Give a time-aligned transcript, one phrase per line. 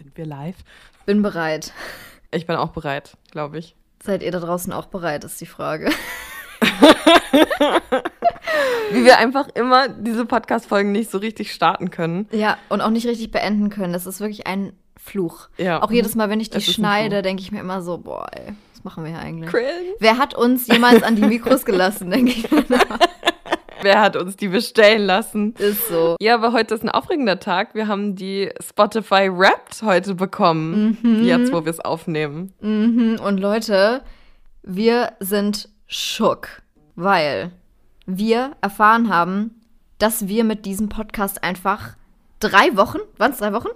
[0.00, 0.56] Sind wir live?
[1.04, 1.74] Bin bereit.
[2.30, 3.76] Ich bin auch bereit, glaube ich.
[4.02, 5.90] Seid ihr da draußen auch bereit, ist die Frage.
[8.92, 12.26] Wie wir einfach immer diese Podcast-Folgen nicht so richtig starten können.
[12.32, 13.92] Ja, und auch nicht richtig beenden können.
[13.92, 15.50] Das ist wirklich ein Fluch.
[15.58, 15.82] Ja.
[15.82, 18.82] Auch jedes Mal, wenn ich die schneide, denke ich mir immer so, boah, ey, was
[18.84, 19.50] machen wir hier eigentlich?
[19.50, 19.96] Cringe.
[19.98, 22.64] Wer hat uns jemals an die Mikros gelassen, denke ich mir.
[23.82, 25.54] Wer hat uns die bestellen lassen?
[25.54, 26.16] Ist so.
[26.20, 27.74] Ja, aber heute ist ein aufregender Tag.
[27.74, 31.22] Wir haben die Spotify Wrapped heute bekommen.
[31.24, 32.52] Jetzt, wo wir es aufnehmen.
[32.60, 33.18] Mhm.
[33.24, 34.02] Und Leute,
[34.62, 36.62] wir sind schock,
[36.94, 37.52] weil
[38.06, 39.60] wir erfahren haben,
[39.98, 41.96] dass wir mit diesem Podcast einfach
[42.40, 43.68] drei Wochen, waren es drei Wochen?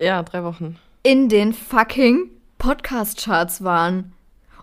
[0.00, 0.78] Ja, drei Wochen.
[1.04, 4.12] in den fucking Podcast-Charts waren.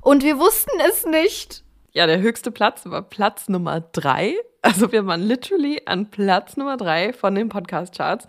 [0.02, 1.64] Und wir wussten es nicht.
[1.94, 4.36] Ja, der höchste Platz war Platz Nummer drei.
[4.62, 8.26] Also wir waren literally an Platz Nummer drei von den Podcast-Charts.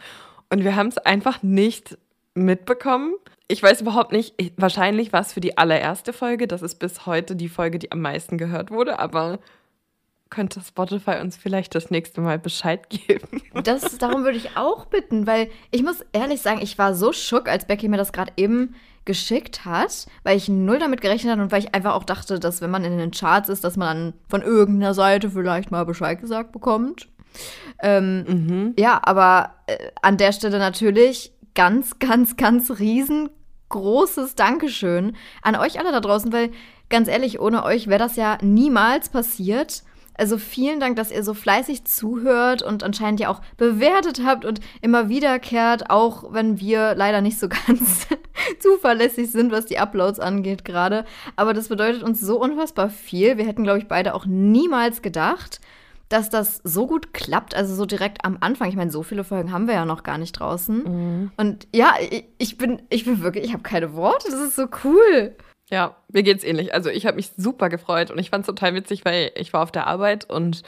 [0.49, 1.99] Und wir haben es einfach nicht
[2.35, 3.15] mitbekommen.
[3.49, 6.47] Ich weiß überhaupt nicht, ich- wahrscheinlich war es für die allererste Folge.
[6.47, 8.99] Das ist bis heute die Folge, die am meisten gehört wurde.
[9.01, 9.41] Aber
[10.31, 13.43] könnte Spotify uns vielleicht das nächste Mal Bescheid geben?
[13.65, 17.49] Das, darum würde ich auch bitten, weil ich muss ehrlich sagen, ich war so schock,
[17.49, 21.53] als Becky mir das gerade eben geschickt hat, weil ich null damit gerechnet habe und
[21.53, 24.15] weil ich einfach auch dachte, dass wenn man in den Charts ist, dass man dann
[24.29, 27.09] von irgendeiner Seite vielleicht mal Bescheid gesagt bekommt.
[27.83, 28.75] Ähm, Mhm.
[28.79, 35.93] Ja, aber äh, an der Stelle natürlich ganz, ganz, ganz riesengroßes Dankeschön an euch alle
[35.93, 36.51] da draußen, weil
[36.89, 39.83] ganz ehrlich, ohne euch wäre das ja niemals passiert.
[40.21, 44.61] Also vielen Dank, dass ihr so fleißig zuhört und anscheinend ja auch bewertet habt und
[44.83, 48.07] immer wiederkehrt, auch wenn wir leider nicht so ganz
[48.59, 51.07] zuverlässig sind, was die Uploads angeht gerade.
[51.37, 53.39] Aber das bedeutet uns so unfassbar viel.
[53.39, 55.59] Wir hätten, glaube ich, beide auch niemals gedacht,
[56.11, 58.69] dass das so gut klappt, also so direkt am Anfang.
[58.69, 61.31] Ich meine, so viele Folgen haben wir ja noch gar nicht draußen.
[61.39, 64.31] Und ja, ich, ich bin, ich bin wirklich, ich habe keine Worte.
[64.31, 65.35] Das ist so cool.
[65.71, 66.75] Ja, mir geht's ähnlich.
[66.75, 69.71] Also ich habe mich super gefreut und ich fand's total witzig, weil ich war auf
[69.71, 70.65] der Arbeit und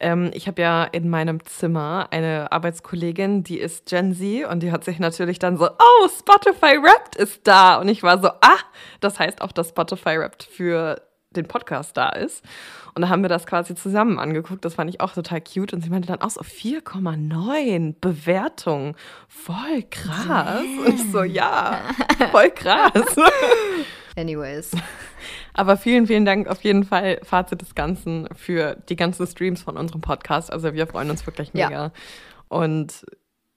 [0.00, 4.72] ähm, ich habe ja in meinem Zimmer eine Arbeitskollegin, die ist Gen Z und die
[4.72, 7.76] hat sich natürlich dann so, oh, Spotify Wrapped ist da.
[7.76, 8.58] Und ich war so, ah,
[9.00, 12.42] das heißt auch, dass Spotify Wrapped für den Podcast da ist.
[12.94, 14.64] Und da haben wir das quasi zusammen angeguckt.
[14.64, 15.74] Das fand ich auch total cute.
[15.74, 18.96] Und sie meinte dann auch so 4,9 Bewertung.
[19.28, 20.62] Voll krass.
[20.86, 21.80] Und ich so, ja,
[22.30, 23.16] voll krass.
[24.16, 24.72] Anyways.
[25.54, 29.76] Aber vielen, vielen Dank auf jeden Fall, Fazit des Ganzen, für die ganzen Streams von
[29.76, 30.52] unserem Podcast.
[30.52, 31.68] Also wir freuen uns wirklich Ja.
[31.68, 31.92] mega.
[32.48, 33.04] Und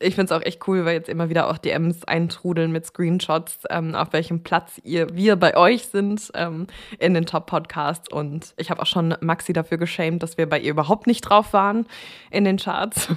[0.02, 3.64] ich finde es auch echt cool, weil jetzt immer wieder auch DMs eintrudeln mit Screenshots,
[3.70, 6.68] ähm, auf welchem Platz ihr, wir bei euch sind ähm,
[7.00, 8.10] in den Top-Podcasts.
[8.10, 11.52] Und ich habe auch schon Maxi dafür geschämt, dass wir bei ihr überhaupt nicht drauf
[11.52, 11.86] waren
[12.32, 13.10] in den Charts.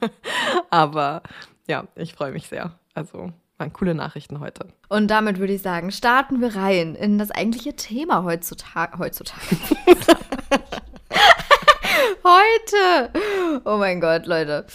[0.70, 1.22] Aber
[1.68, 2.72] ja, ich freue mich sehr.
[2.94, 4.66] Also waren coole Nachrichten heute.
[4.88, 8.98] Und damit würde ich sagen, starten wir rein in das eigentliche Thema heutzutage.
[8.98, 9.56] Heutzutage.
[12.22, 13.10] Heute!
[13.64, 14.66] Oh mein Gott, Leute.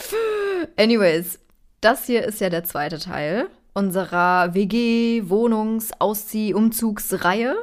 [0.77, 1.39] Anyways,
[1.81, 7.55] das hier ist ja der zweite Teil unserer WG, Wohnungs-, Auszieh-, Umzugsreihe.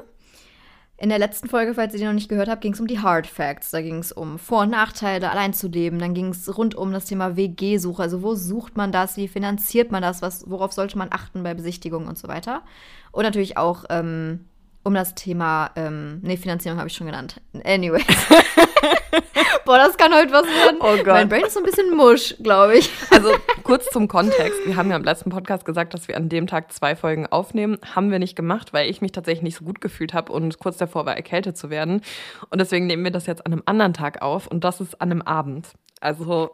[1.03, 3.01] In der letzten Folge, falls ihr die noch nicht gehört habt, ging es um die
[3.01, 3.73] Hard Facts.
[3.73, 5.99] Da ging es um Vor- und Nachteile, allein zu leben.
[5.99, 8.01] Dann ging es rund um das Thema WG-Suche.
[8.01, 9.17] Also wo sucht man das?
[9.17, 10.23] Wie finanziert man das?
[10.23, 12.63] Was, worauf sollte man achten bei Besichtigungen und so weiter?
[13.11, 14.45] Und natürlich auch ähm,
[14.85, 17.41] um das Thema, ähm, nee, Finanzierung habe ich schon genannt.
[17.65, 18.05] Anyways.
[19.65, 20.79] Boah, das kann heute was werden.
[20.81, 21.07] Oh Gott.
[21.07, 22.91] Mein Brain ist so ein bisschen musch, glaube ich.
[23.11, 23.33] Also
[23.63, 24.59] kurz zum Kontext.
[24.67, 27.79] Wir haben ja im letzten Podcast gesagt, dass wir an dem Tag zwei Folgen aufnehmen.
[27.95, 30.79] Haben wir nicht gemacht, weil ich mich tatsächlich nicht so gut gefühlt habe und kurz
[30.79, 32.03] davor war, erkältet zu werden.
[32.51, 35.11] Und deswegen nehmen wir das jetzt an einem anderen Tag auf und das ist an
[35.11, 35.69] einem Abend.
[36.01, 36.51] Also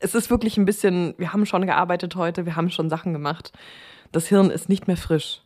[0.00, 3.52] es ist wirklich ein bisschen, wir haben schon gearbeitet heute, wir haben schon Sachen gemacht.
[4.12, 5.43] Das Hirn ist nicht mehr frisch.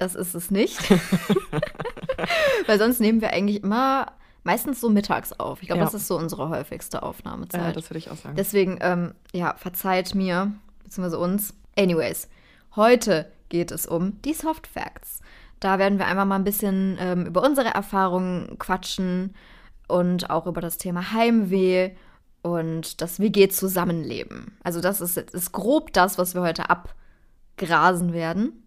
[0.00, 0.78] Das ist es nicht.
[2.66, 4.06] Weil sonst nehmen wir eigentlich immer
[4.44, 5.60] meistens so mittags auf.
[5.62, 5.84] Ich glaube, Ja.
[5.84, 7.76] das ist so unsere häufigste Ja, Aufnahmezeit.
[7.76, 8.34] das würde ich auch sagen.
[8.36, 10.52] Deswegen, ähm, ja, verzeiht mir,
[10.82, 11.54] beziehungsweise uns.
[11.78, 12.28] Anyways,
[12.76, 15.20] heute geht es um die Soft Facts.
[15.60, 19.34] Da werden wir einmal mal ein bisschen ähm, über unsere Erfahrungen quatschen
[19.88, 21.90] und auch über das Thema Heimweh
[22.42, 24.56] und das WG-Zusammenleben.
[24.64, 28.64] Also das ist, ist grob das, was wir heute abgrasen werden.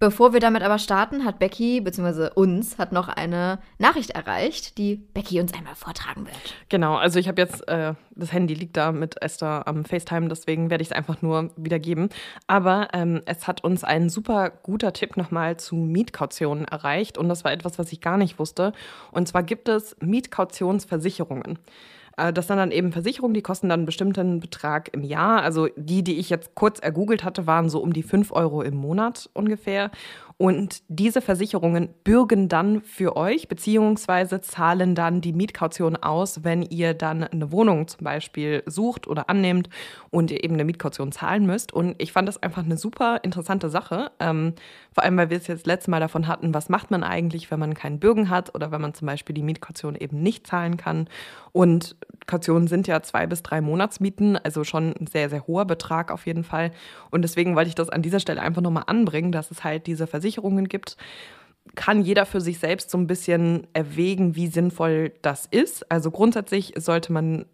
[0.00, 4.94] Bevor wir damit aber starten, hat Becky, beziehungsweise uns, hat noch eine Nachricht erreicht, die
[4.94, 6.36] Becky uns einmal vortragen wird.
[6.68, 10.70] Genau, also ich habe jetzt, äh, das Handy liegt da mit Esther am FaceTime, deswegen
[10.70, 12.10] werde ich es einfach nur wiedergeben.
[12.46, 17.42] Aber ähm, es hat uns ein super guter Tipp nochmal zu Mietkautionen erreicht und das
[17.42, 18.72] war etwas, was ich gar nicht wusste.
[19.10, 21.58] Und zwar gibt es Mietkautionsversicherungen.
[22.18, 25.42] Äh, das sind dann eben Versicherungen, die kosten dann einen bestimmten Betrag im Jahr.
[25.42, 28.76] Also die, die ich jetzt kurz ergoogelt hatte, waren so um die 5 Euro im
[28.76, 29.90] Monat ungefähr.
[30.38, 36.94] Und diese Versicherungen bürgen dann für euch, beziehungsweise zahlen dann die Mietkaution aus, wenn ihr
[36.94, 39.68] dann eine Wohnung zum Beispiel sucht oder annehmt
[40.10, 41.72] und ihr eben eine Mietkaution zahlen müsst.
[41.72, 44.12] Und ich fand das einfach eine super interessante Sache.
[44.20, 44.54] Ähm,
[44.92, 47.50] vor allem, weil wir es jetzt das letzte Mal davon hatten, was macht man eigentlich,
[47.50, 50.76] wenn man keinen Bürgen hat oder wenn man zum Beispiel die Mietkaution eben nicht zahlen
[50.76, 51.08] kann.
[51.50, 51.96] Und
[52.28, 56.26] Kautionen sind ja zwei bis drei Monatsmieten, also schon ein sehr, sehr hoher Betrag auf
[56.26, 56.70] jeden Fall.
[57.10, 60.06] Und deswegen wollte ich das an dieser Stelle einfach nochmal anbringen, dass es halt diese
[60.28, 60.96] Versicherungen gibt.
[61.74, 65.90] Kann jeder für sich selbst so ein bisschen erwägen, wie sinnvoll das ist.
[65.90, 67.46] Also grundsätzlich sollte man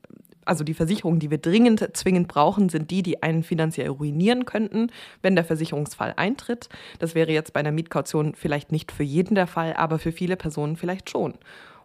[0.47, 4.91] also die Versicherungen, die wir dringend, zwingend brauchen, sind die, die einen finanziell ruinieren könnten,
[5.23, 6.69] wenn der Versicherungsfall eintritt.
[6.99, 10.37] Das wäre jetzt bei einer Mietkaution vielleicht nicht für jeden der Fall, aber für viele
[10.37, 11.35] Personen vielleicht schon.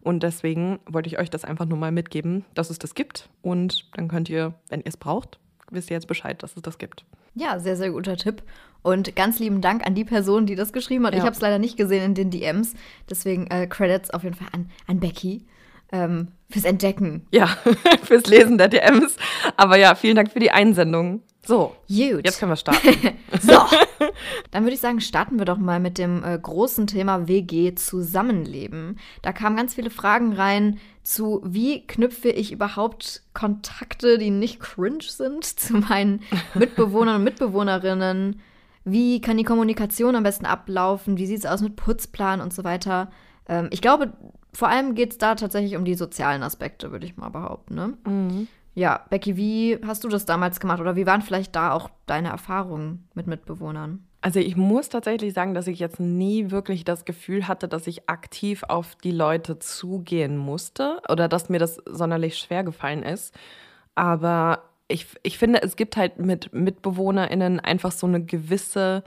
[0.02, 3.30] Und deswegen wollte ich euch das einfach nur mal mitgeben, dass es das gibt.
[3.42, 5.40] Und dann könnt ihr, wenn ihr es braucht,
[5.72, 7.06] wisst ihr jetzt Bescheid, dass es das gibt.
[7.36, 8.44] Ja, sehr, sehr guter Tipp.
[8.82, 11.14] Und ganz lieben Dank an die Person, die das geschrieben hat.
[11.14, 11.20] Ja.
[11.20, 12.74] Ich habe es leider nicht gesehen in den DMs.
[13.10, 15.46] Deswegen äh, Credits auf jeden Fall an, an Becky.
[15.92, 17.26] Ähm, fürs Entdecken.
[17.32, 17.48] Ja,
[18.04, 19.18] fürs Lesen der DMs.
[19.58, 21.24] Aber ja, vielen Dank für die Einsendung.
[21.46, 22.26] So, Gut.
[22.26, 23.18] jetzt können wir starten.
[23.42, 23.54] so,
[24.52, 29.00] dann würde ich sagen, starten wir doch mal mit dem äh, großen Thema WG Zusammenleben.
[29.24, 35.02] Da kamen ganz viele Fragen rein zu, wie knüpfe ich überhaupt Kontakte, die nicht cringe
[35.02, 36.22] sind, zu meinen
[36.54, 38.42] Mitbewohnern und Mitbewohnerinnen.
[38.92, 41.18] Wie kann die Kommunikation am besten ablaufen?
[41.18, 43.10] Wie sieht es aus mit Putzplan und so weiter?
[43.48, 44.14] Ähm, ich glaube,
[44.54, 47.76] vor allem geht es da tatsächlich um die sozialen Aspekte, würde ich mal behaupten.
[47.76, 47.98] Ne?
[48.06, 48.48] Mhm.
[48.76, 52.30] Ja, Becky, wie hast du das damals gemacht oder wie waren vielleicht da auch deine
[52.30, 54.06] Erfahrungen mit Mitbewohnern?
[54.22, 58.10] Also ich muss tatsächlich sagen, dass ich jetzt nie wirklich das Gefühl hatte, dass ich
[58.10, 63.34] aktiv auf die Leute zugehen musste oder dass mir das sonderlich schwer gefallen ist.
[63.96, 69.04] Aber ich, ich finde, es gibt halt mit MitbewohnerInnen einfach so eine gewisse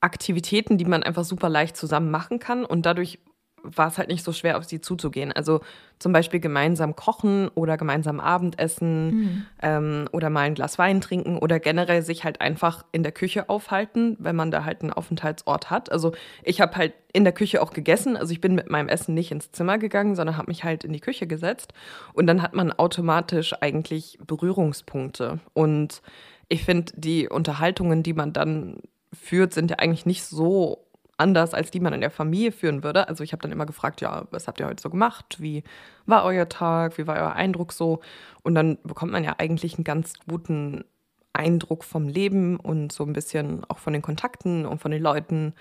[0.00, 2.64] Aktivitäten, die man einfach super leicht zusammen machen kann.
[2.64, 3.18] Und dadurch
[3.62, 5.32] war es halt nicht so schwer, auf sie zuzugehen.
[5.32, 5.60] Also
[5.98, 9.46] zum Beispiel gemeinsam kochen oder gemeinsam Abendessen mhm.
[9.62, 13.48] ähm, oder mal ein Glas Wein trinken oder generell sich halt einfach in der Küche
[13.48, 15.92] aufhalten, wenn man da halt einen Aufenthaltsort hat.
[15.92, 16.12] Also
[16.42, 18.16] ich habe halt in der Küche auch gegessen.
[18.16, 20.92] Also ich bin mit meinem Essen nicht ins Zimmer gegangen, sondern habe mich halt in
[20.92, 21.72] die Küche gesetzt.
[22.14, 25.40] Und dann hat man automatisch eigentlich Berührungspunkte.
[25.52, 26.02] Und
[26.48, 28.78] ich finde, die Unterhaltungen, die man dann
[29.12, 30.86] führt, sind ja eigentlich nicht so
[31.22, 33.08] anders, als die man in der Familie führen würde.
[33.08, 35.36] Also ich habe dann immer gefragt, ja, was habt ihr heute so gemacht?
[35.38, 35.62] Wie
[36.04, 36.98] war euer Tag?
[36.98, 38.00] Wie war euer Eindruck so?
[38.42, 40.84] Und dann bekommt man ja eigentlich einen ganz guten
[41.32, 45.54] Eindruck vom Leben und so ein bisschen auch von den Kontakten und von den Leuten.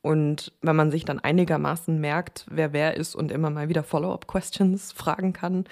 [0.00, 4.92] Und wenn man sich dann einigermaßen merkt, wer wer ist und immer mal wieder Follow-up-Questions
[4.96, 5.64] fragen kann,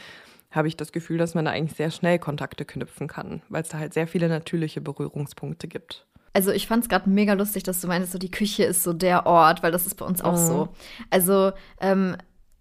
[0.50, 3.68] habe ich das Gefühl, dass man da eigentlich sehr schnell Kontakte knüpfen kann, weil es
[3.68, 6.06] da halt sehr viele natürliche Berührungspunkte gibt.
[6.36, 8.92] Also ich fand es gerade mega lustig, dass du meinst, so die Küche ist so
[8.92, 10.46] der Ort, weil das ist bei uns auch mhm.
[10.46, 10.68] so.
[11.08, 12.14] Also ähm,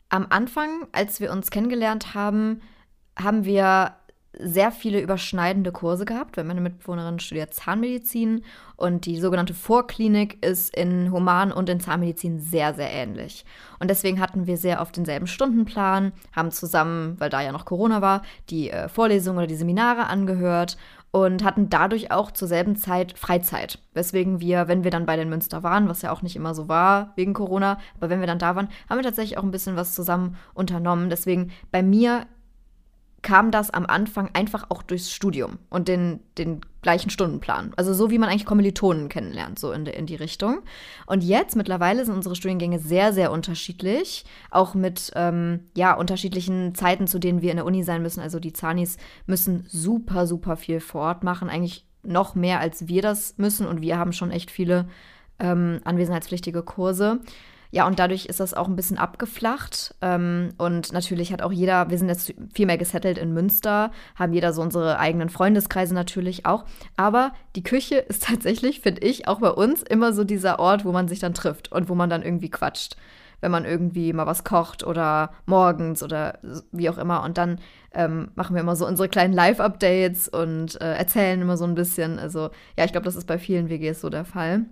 [0.08, 2.62] am Anfang, als wir uns kennengelernt haben,
[3.20, 3.92] haben wir
[4.40, 8.46] sehr viele überschneidende Kurse gehabt, weil meine Mitbewohnerin studiert Zahnmedizin
[8.78, 13.44] und die sogenannte Vorklinik ist in Human- und in Zahnmedizin sehr, sehr ähnlich.
[13.80, 18.02] Und deswegen hatten wir sehr oft denselben Stundenplan, haben zusammen, weil da ja noch Corona
[18.02, 20.78] war, die äh, Vorlesungen oder die Seminare angehört
[21.16, 23.80] und hatten dadurch auch zur selben Zeit Freizeit.
[23.94, 26.68] Weswegen wir, wenn wir dann bei den Münster waren, was ja auch nicht immer so
[26.68, 29.78] war wegen Corona, aber wenn wir dann da waren, haben wir tatsächlich auch ein bisschen
[29.78, 31.10] was zusammen unternommen.
[31.10, 32.26] Deswegen bei mir
[33.26, 37.74] kam das am Anfang einfach auch durchs Studium und den, den gleichen Stundenplan.
[37.76, 40.60] Also so wie man eigentlich Kommilitonen kennenlernt, so in, de, in die Richtung.
[41.08, 44.26] Und jetzt mittlerweile sind unsere Studiengänge sehr, sehr unterschiedlich.
[44.52, 48.22] Auch mit ähm, ja, unterschiedlichen Zeiten, zu denen wir in der Uni sein müssen.
[48.22, 51.50] Also die Zanis müssen super, super viel vor Ort machen.
[51.50, 53.66] Eigentlich noch mehr, als wir das müssen.
[53.66, 54.88] Und wir haben schon echt viele
[55.40, 57.22] ähm, anwesenheitspflichtige Kurse.
[57.72, 59.96] Ja, und dadurch ist das auch ein bisschen abgeflacht.
[60.02, 64.34] Ähm, und natürlich hat auch jeder, wir sind jetzt viel mehr gesettelt in Münster, haben
[64.34, 66.66] jeder so unsere eigenen Freundeskreise natürlich auch.
[66.96, 70.92] Aber die Küche ist tatsächlich, finde ich, auch bei uns immer so dieser Ort, wo
[70.92, 72.96] man sich dann trifft und wo man dann irgendwie quatscht.
[73.42, 76.40] Wenn man irgendwie mal was kocht oder morgens oder
[76.72, 77.24] wie auch immer.
[77.24, 77.60] Und dann
[77.94, 82.18] ähm, machen wir immer so unsere kleinen Live-Updates und äh, erzählen immer so ein bisschen.
[82.18, 84.66] Also, ja, ich glaube, das ist bei vielen WGs so der Fall.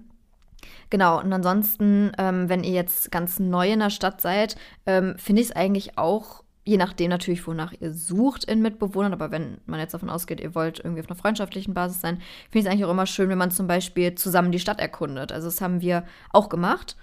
[0.90, 4.56] Genau, und ansonsten, ähm, wenn ihr jetzt ganz neu in der Stadt seid,
[4.86, 9.32] ähm, finde ich es eigentlich auch, je nachdem natürlich, wonach ihr sucht in Mitbewohnern, aber
[9.32, 12.18] wenn man jetzt davon ausgeht, ihr wollt irgendwie auf einer freundschaftlichen Basis sein,
[12.52, 15.32] finde ich es eigentlich auch immer schön, wenn man zum Beispiel zusammen die Stadt erkundet.
[15.32, 16.96] Also das haben wir auch gemacht.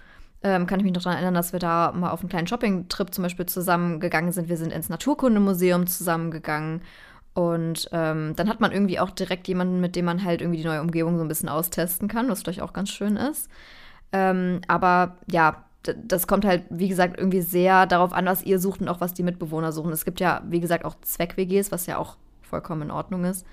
[0.43, 3.13] ähm, kann ich mich noch daran erinnern, dass wir da mal auf einen kleinen Shopping-Trip
[3.13, 4.49] zum Beispiel zusammengegangen sind.
[4.49, 6.81] Wir sind ins Naturkundemuseum zusammengegangen.
[7.33, 10.67] Und ähm, dann hat man irgendwie auch direkt jemanden, mit dem man halt irgendwie die
[10.67, 13.49] neue Umgebung so ein bisschen austesten kann, was vielleicht auch ganz schön ist.
[14.11, 18.81] Ähm, aber ja, das kommt halt, wie gesagt, irgendwie sehr darauf an, was ihr sucht
[18.81, 19.91] und auch was die Mitbewohner suchen.
[19.91, 23.45] Es gibt ja, wie gesagt, auch Zweck-WGs, was ja auch vollkommen in Ordnung ist,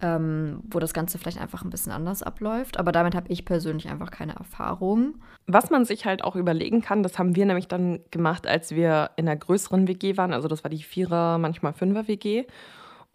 [0.00, 2.78] ähm, wo das Ganze vielleicht einfach ein bisschen anders abläuft.
[2.78, 5.16] Aber damit habe ich persönlich einfach keine Erfahrung.
[5.46, 9.10] Was man sich halt auch überlegen kann, das haben wir nämlich dann gemacht, als wir
[9.16, 10.32] in einer größeren WG waren.
[10.32, 12.46] Also das war die Vierer, manchmal Fünfer-WG.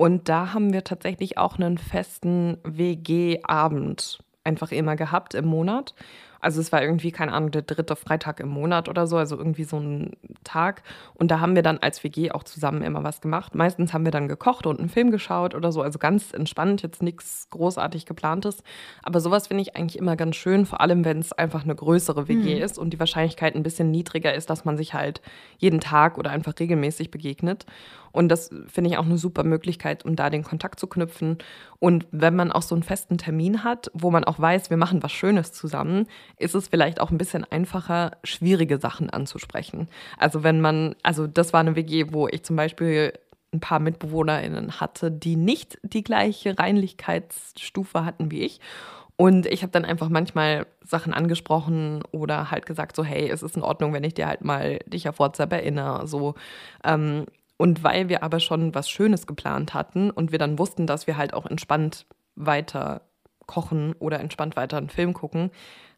[0.01, 5.93] Und da haben wir tatsächlich auch einen festen WG-Abend einfach immer gehabt im Monat.
[6.39, 9.63] Also es war irgendwie, keine Ahnung, der dritte Freitag im Monat oder so, also irgendwie
[9.63, 10.81] so ein Tag.
[11.13, 13.53] Und da haben wir dann als WG auch zusammen immer was gemacht.
[13.53, 17.03] Meistens haben wir dann gekocht und einen Film geschaut oder so, also ganz entspannt, jetzt
[17.03, 18.63] nichts großartig geplantes.
[19.03, 22.27] Aber sowas finde ich eigentlich immer ganz schön, vor allem wenn es einfach eine größere
[22.27, 22.63] WG mhm.
[22.63, 25.21] ist und die Wahrscheinlichkeit ein bisschen niedriger ist, dass man sich halt
[25.59, 27.67] jeden Tag oder einfach regelmäßig begegnet.
[28.11, 31.37] Und das finde ich auch eine super Möglichkeit, um da den Kontakt zu knüpfen.
[31.79, 35.03] Und wenn man auch so einen festen Termin hat, wo man auch weiß, wir machen
[35.03, 39.87] was Schönes zusammen, ist es vielleicht auch ein bisschen einfacher, schwierige Sachen anzusprechen.
[40.17, 43.13] Also wenn man, also das war eine WG, wo ich zum Beispiel
[43.53, 48.59] ein paar MitbewohnerInnen hatte, die nicht die gleiche Reinlichkeitsstufe hatten wie ich.
[49.17, 53.55] Und ich habe dann einfach manchmal Sachen angesprochen oder halt gesagt, so, hey, es ist
[53.55, 56.07] in Ordnung, wenn ich dir halt mal dich auf WhatsApp erinnere.
[56.07, 56.33] So,
[56.83, 57.25] ähm,
[57.61, 61.15] und weil wir aber schon was Schönes geplant hatten und wir dann wussten, dass wir
[61.15, 63.01] halt auch entspannt weiter
[63.45, 65.51] kochen oder entspannt weiter einen Film gucken,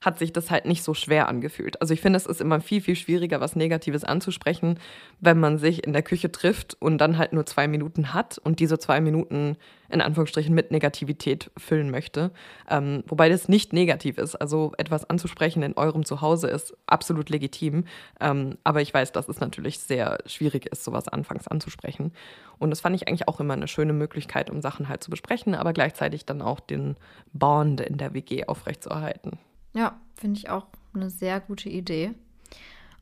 [0.03, 1.81] hat sich das halt nicht so schwer angefühlt.
[1.81, 4.79] Also ich finde, es ist immer viel, viel schwieriger, was Negatives anzusprechen,
[5.19, 8.59] wenn man sich in der Küche trifft und dann halt nur zwei Minuten hat und
[8.59, 9.57] diese zwei Minuten
[9.89, 12.31] in Anführungsstrichen mit Negativität füllen möchte.
[12.69, 14.35] Ähm, wobei das nicht negativ ist.
[14.35, 17.85] Also etwas anzusprechen in eurem Zuhause ist absolut legitim.
[18.19, 22.11] Ähm, aber ich weiß, dass es natürlich sehr schwierig ist, sowas anfangs anzusprechen.
[22.57, 25.53] Und das fand ich eigentlich auch immer eine schöne Möglichkeit, um Sachen halt zu besprechen,
[25.53, 26.95] aber gleichzeitig dann auch den
[27.33, 29.37] Bond in der WG aufrechtzuerhalten.
[29.73, 32.13] Ja, finde ich auch eine sehr gute Idee.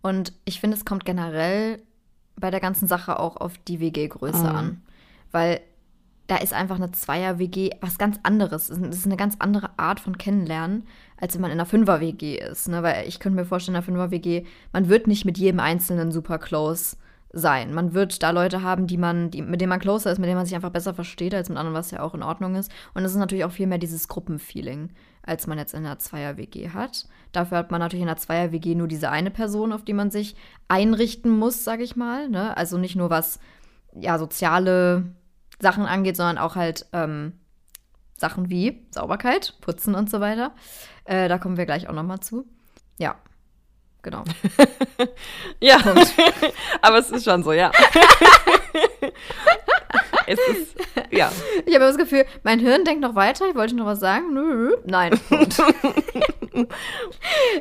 [0.01, 1.81] Und ich finde, es kommt generell
[2.35, 4.55] bei der ganzen Sache auch auf die WG-Größe mhm.
[4.55, 4.81] an.
[5.31, 5.61] Weil
[6.27, 8.69] da ist einfach eine Zweier-WG was ganz anderes.
[8.69, 10.87] Es ist eine ganz andere Art von Kennenlernen,
[11.17, 12.69] als wenn man in einer Fünfer-WG ist.
[12.69, 12.83] Ne?
[12.83, 16.39] Weil ich könnte mir vorstellen, in einer Fünfer-WG, man wird nicht mit jedem Einzelnen super
[16.39, 16.95] close
[17.33, 17.73] sein.
[17.73, 20.37] Man wird da Leute haben, die man, die, mit denen man closer ist, mit denen
[20.37, 22.71] man sich einfach besser versteht als mit anderen, was ja auch in Ordnung ist.
[22.93, 24.89] Und es ist natürlich auch viel mehr dieses Gruppenfeeling
[25.23, 27.07] als man jetzt in einer Zweier-WG hat.
[27.31, 30.35] Dafür hat man natürlich in einer Zweier-WG nur diese eine Person, auf die man sich
[30.67, 32.27] einrichten muss, sage ich mal.
[32.29, 32.55] Ne?
[32.57, 33.39] Also nicht nur was
[33.93, 35.05] ja, soziale
[35.59, 37.33] Sachen angeht, sondern auch halt ähm,
[38.17, 40.53] Sachen wie Sauberkeit, Putzen und so weiter.
[41.05, 42.45] Äh, da kommen wir gleich auch nochmal zu.
[42.97, 43.15] Ja,
[44.01, 44.23] genau.
[45.59, 45.77] ja,
[46.81, 47.71] aber es ist schon so, ja.
[50.31, 50.75] es ist,
[51.11, 51.31] ja.
[51.65, 53.45] Ich habe das Gefühl, mein Hirn denkt noch weiter.
[53.49, 54.33] Ich wollte noch was sagen.
[54.33, 55.19] Nö, nein.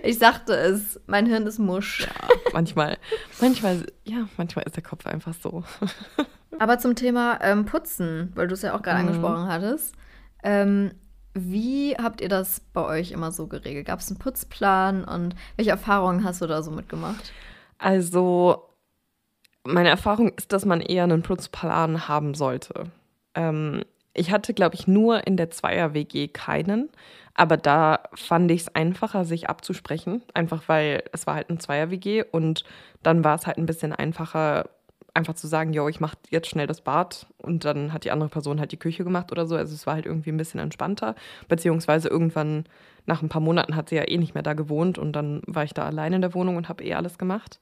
[0.03, 2.01] ich sagte es, mein Hirn ist Musch.
[2.01, 2.99] Ja, manchmal,
[3.41, 5.65] manchmal, ja, manchmal ist der Kopf einfach so.
[6.59, 9.09] Aber zum Thema ähm, Putzen, weil du es ja auch gerade mhm.
[9.09, 9.95] angesprochen hattest.
[10.43, 10.93] Ähm,
[11.35, 13.87] wie habt ihr das bei euch immer so geregelt?
[13.87, 17.33] Gab es einen Putzplan und welche Erfahrungen hast du da so mitgemacht?
[17.79, 18.70] Also
[19.65, 22.85] meine Erfahrung ist, dass man eher einen Putzplan haben sollte.
[23.35, 23.83] Ähm,
[24.15, 26.91] ich hatte, glaube ich, nur in der Zweier-WG keinen,
[27.35, 32.25] aber da fand ich es einfacher, sich abzusprechen, einfach weil es war halt ein Zweier-WG
[32.31, 32.65] und
[33.03, 34.69] dann war es halt ein bisschen einfacher,
[35.15, 38.29] einfach zu sagen, yo, ich mache jetzt schnell das Bad und dann hat die andere
[38.29, 39.57] Person halt die Küche gemacht oder so.
[39.57, 41.15] Also es war halt irgendwie ein bisschen entspannter,
[41.49, 42.65] beziehungsweise irgendwann
[43.07, 45.65] nach ein paar Monaten hat sie ja eh nicht mehr da gewohnt und dann war
[45.65, 47.61] ich da allein in der Wohnung und habe eh alles gemacht.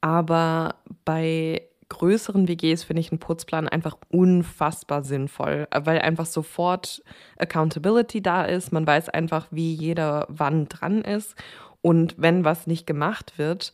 [0.00, 7.02] Aber bei größeren WGs finde ich einen Putzplan einfach unfassbar sinnvoll, weil einfach sofort
[7.36, 8.72] Accountability da ist.
[8.72, 11.34] Man weiß einfach, wie jeder wann dran ist.
[11.82, 13.72] Und wenn was nicht gemacht wird,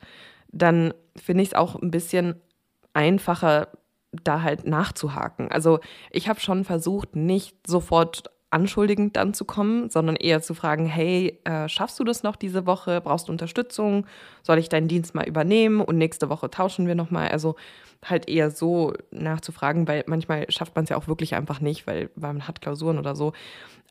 [0.49, 2.41] dann finde ich es auch ein bisschen
[2.95, 3.69] einfacher,
[4.13, 5.51] da halt nachzuhaken.
[5.51, 5.81] Also
[6.11, 11.39] ich habe schon versucht, nicht sofort anschuldigend dann zu kommen, sondern eher zu fragen, hey,
[11.45, 13.03] äh, schaffst du das noch diese Woche?
[13.03, 14.07] Brauchst du Unterstützung?
[14.43, 17.29] Soll ich deinen Dienst mal übernehmen und nächste Woche tauschen wir nochmal?
[17.29, 17.57] Also
[18.03, 22.11] halt eher so nachzufragen, weil manchmal schafft man es ja auch wirklich einfach nicht, weil,
[22.17, 23.35] weil man hat Klausuren oder so.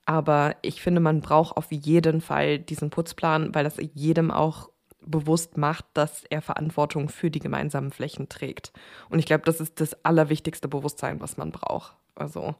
[0.05, 4.69] Aber ich finde, man braucht auf jeden Fall diesen Putzplan, weil das jedem auch
[5.05, 8.71] bewusst macht, dass er Verantwortung für die gemeinsamen Flächen trägt.
[9.09, 11.95] Und ich glaube, das ist das allerwichtigste Bewusstsein, was man braucht.
[12.15, 12.55] Also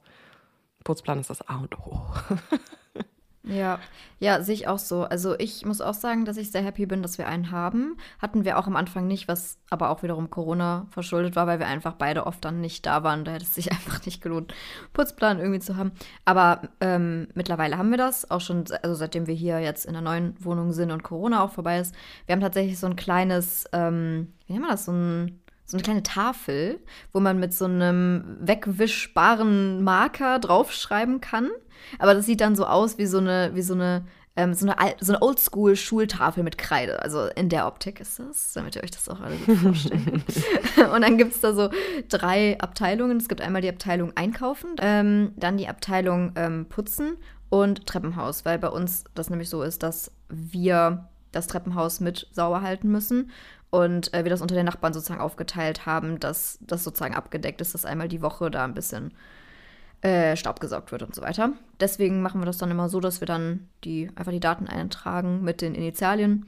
[0.85, 1.99] Putzplan ist das A und O.
[3.47, 3.79] Ja,
[4.19, 5.03] ja, sehe ich auch so.
[5.03, 7.97] Also ich muss auch sagen, dass ich sehr happy bin, dass wir einen haben.
[8.19, 11.67] Hatten wir auch am Anfang nicht, was aber auch wiederum Corona verschuldet war, weil wir
[11.67, 13.23] einfach beide oft dann nicht da waren.
[13.23, 14.53] Da hätte es sich einfach nicht gelohnt,
[14.93, 15.91] Putzplan irgendwie zu haben.
[16.25, 20.01] Aber ähm, mittlerweile haben wir das, auch schon, also seitdem wir hier jetzt in der
[20.01, 21.93] neuen Wohnung sind und Corona auch vorbei ist.
[22.25, 25.83] Wir haben tatsächlich so ein kleines, ähm, wie nennt man das, so ein so eine
[25.83, 26.79] kleine Tafel,
[27.11, 31.49] wo man mit so einem wegwischbaren Marker draufschreiben kann.
[31.99, 34.05] Aber das sieht dann so aus wie so eine, wie so eine,
[34.35, 37.01] ähm, so eine, so eine Oldschool-Schultafel mit Kreide.
[37.01, 40.23] Also in der Optik ist das, damit ihr euch das auch alle gut vorstellt.
[40.93, 41.69] und dann gibt es da so
[42.09, 43.17] drei Abteilungen.
[43.17, 47.17] Es gibt einmal die Abteilung Einkaufen, ähm, dann die Abteilung ähm, Putzen
[47.49, 52.61] und Treppenhaus, weil bei uns das nämlich so ist, dass wir das Treppenhaus mit sauber
[52.61, 53.31] halten müssen
[53.75, 57.73] und äh, wir das unter den Nachbarn sozusagen aufgeteilt haben, dass das sozusagen abgedeckt ist,
[57.73, 59.13] dass einmal die Woche da ein bisschen
[60.01, 61.51] äh, Staub gesaugt wird und so weiter.
[61.81, 65.43] Deswegen machen wir das dann immer so, dass wir dann die, einfach die Daten eintragen
[65.43, 66.45] mit den Initialien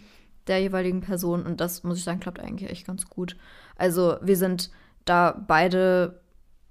[0.48, 3.36] der jeweiligen Person und das, muss ich sagen, klappt eigentlich echt ganz gut.
[3.76, 4.72] Also wir sind
[5.04, 6.22] da beide,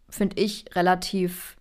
[0.09, 1.59] finde ich, relativ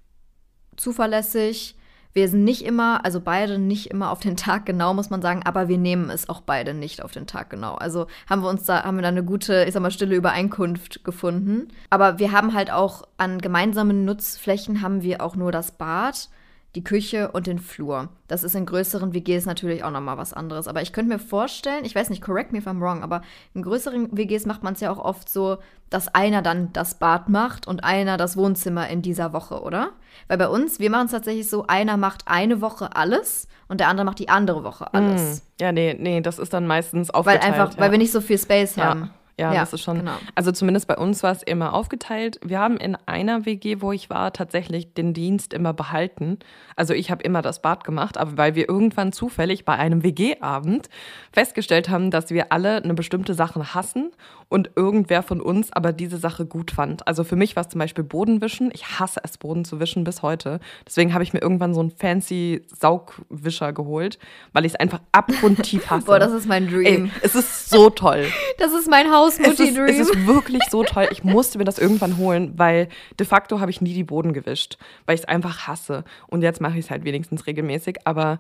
[0.78, 1.76] zuverlässig
[2.16, 5.42] wir sind nicht immer, also beide nicht immer auf den Tag genau, muss man sagen,
[5.44, 7.76] aber wir nehmen es auch beide nicht auf den Tag genau.
[7.76, 11.04] Also haben wir uns da, haben wir da eine gute, ich sag mal, stille Übereinkunft
[11.04, 11.68] gefunden.
[11.90, 16.30] Aber wir haben halt auch an gemeinsamen Nutzflächen haben wir auch nur das Bad
[16.76, 18.10] die Küche und den Flur.
[18.28, 20.68] Das ist in größeren WGs natürlich auch nochmal was anderes.
[20.68, 23.22] Aber ich könnte mir vorstellen, ich weiß nicht, correct me if I'm wrong, aber
[23.54, 25.58] in größeren WGs macht man es ja auch oft so,
[25.90, 29.92] dass einer dann das Bad macht und einer das Wohnzimmer in dieser Woche, oder?
[30.28, 33.88] Weil bei uns, wir machen es tatsächlich so, einer macht eine Woche alles und der
[33.88, 35.38] andere macht die andere Woche alles.
[35.38, 37.44] Mm, ja, nee, nee, das ist dann meistens aufgeteilt.
[37.44, 37.80] Weil einfach, ja.
[37.80, 38.86] weil wir nicht so viel Space ja.
[38.86, 39.12] haben.
[39.38, 40.00] Ja, ja, das ist schon.
[40.00, 40.16] Genau.
[40.34, 42.40] Also zumindest bei uns war es immer aufgeteilt.
[42.44, 46.40] Wir haben in einer WG, wo ich war, tatsächlich den Dienst immer behalten.
[46.78, 50.90] Also ich habe immer das Bad gemacht, aber weil wir irgendwann zufällig bei einem WG-Abend
[51.34, 54.12] festgestellt haben, dass wir alle eine bestimmte Sache hassen
[54.50, 57.08] und irgendwer von uns aber diese Sache gut fand.
[57.08, 58.72] Also für mich war es zum Beispiel Bodenwischen.
[58.74, 60.60] Ich hasse es, Boden zu wischen bis heute.
[60.86, 64.20] Deswegen habe ich mir irgendwann so einen fancy Saugwischer geholt,
[64.54, 66.06] weil ich es einfach abgrundtief hasse.
[66.06, 67.06] Boah, das ist mein Dream.
[67.06, 68.26] Ey, es ist so toll.
[68.58, 69.86] Das ist mein Hausmutti-Dream.
[69.86, 71.08] Es, es ist wirklich so toll.
[71.12, 72.88] Ich musste mir das irgendwann holen, weil
[73.20, 76.04] de facto habe ich nie die Boden gewischt, weil ich es einfach hasse.
[76.28, 77.98] Und jetzt mache ich es halt wenigstens regelmäßig.
[78.06, 78.40] Aber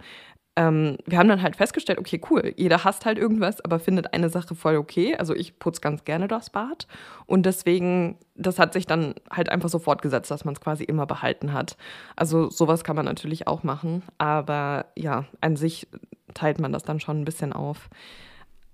[0.57, 4.29] ähm, wir haben dann halt festgestellt, okay, cool, jeder hasst halt irgendwas, aber findet eine
[4.29, 5.15] Sache voll okay.
[5.17, 6.87] Also ich putze ganz gerne das Bad
[7.25, 11.05] und deswegen, das hat sich dann halt einfach so fortgesetzt, dass man es quasi immer
[11.05, 11.75] behalten hat.
[12.15, 15.87] Also sowas kann man natürlich auch machen, aber ja, an sich
[16.33, 17.89] teilt man das dann schon ein bisschen auf.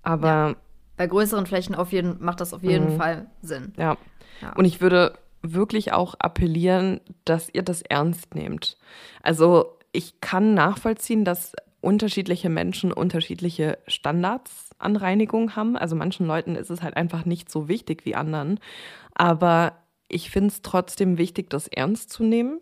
[0.02, 0.54] Aber ja.
[0.96, 2.96] bei größeren Flächen auf jeden, macht das auf jeden mhm.
[2.96, 3.72] Fall Sinn.
[3.76, 3.96] Ja.
[4.40, 4.52] ja.
[4.54, 8.76] Und ich würde wirklich auch appellieren, dass ihr das ernst nehmt.
[9.22, 15.76] Also ich kann nachvollziehen, dass unterschiedliche Menschen unterschiedliche Standards an Reinigung haben.
[15.76, 18.58] Also manchen Leuten ist es halt einfach nicht so wichtig wie anderen.
[19.14, 19.74] Aber
[20.08, 22.60] ich finde es trotzdem wichtig, das ernst zu nehmen.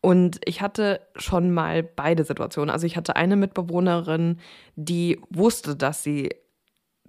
[0.00, 2.70] Und ich hatte schon mal beide Situationen.
[2.70, 4.38] Also ich hatte eine Mitbewohnerin,
[4.74, 6.30] die wusste, dass sie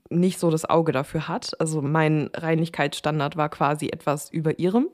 [0.09, 1.59] nicht so das Auge dafür hat.
[1.59, 4.89] Also mein Reinigkeitsstandard war quasi etwas über ihrem.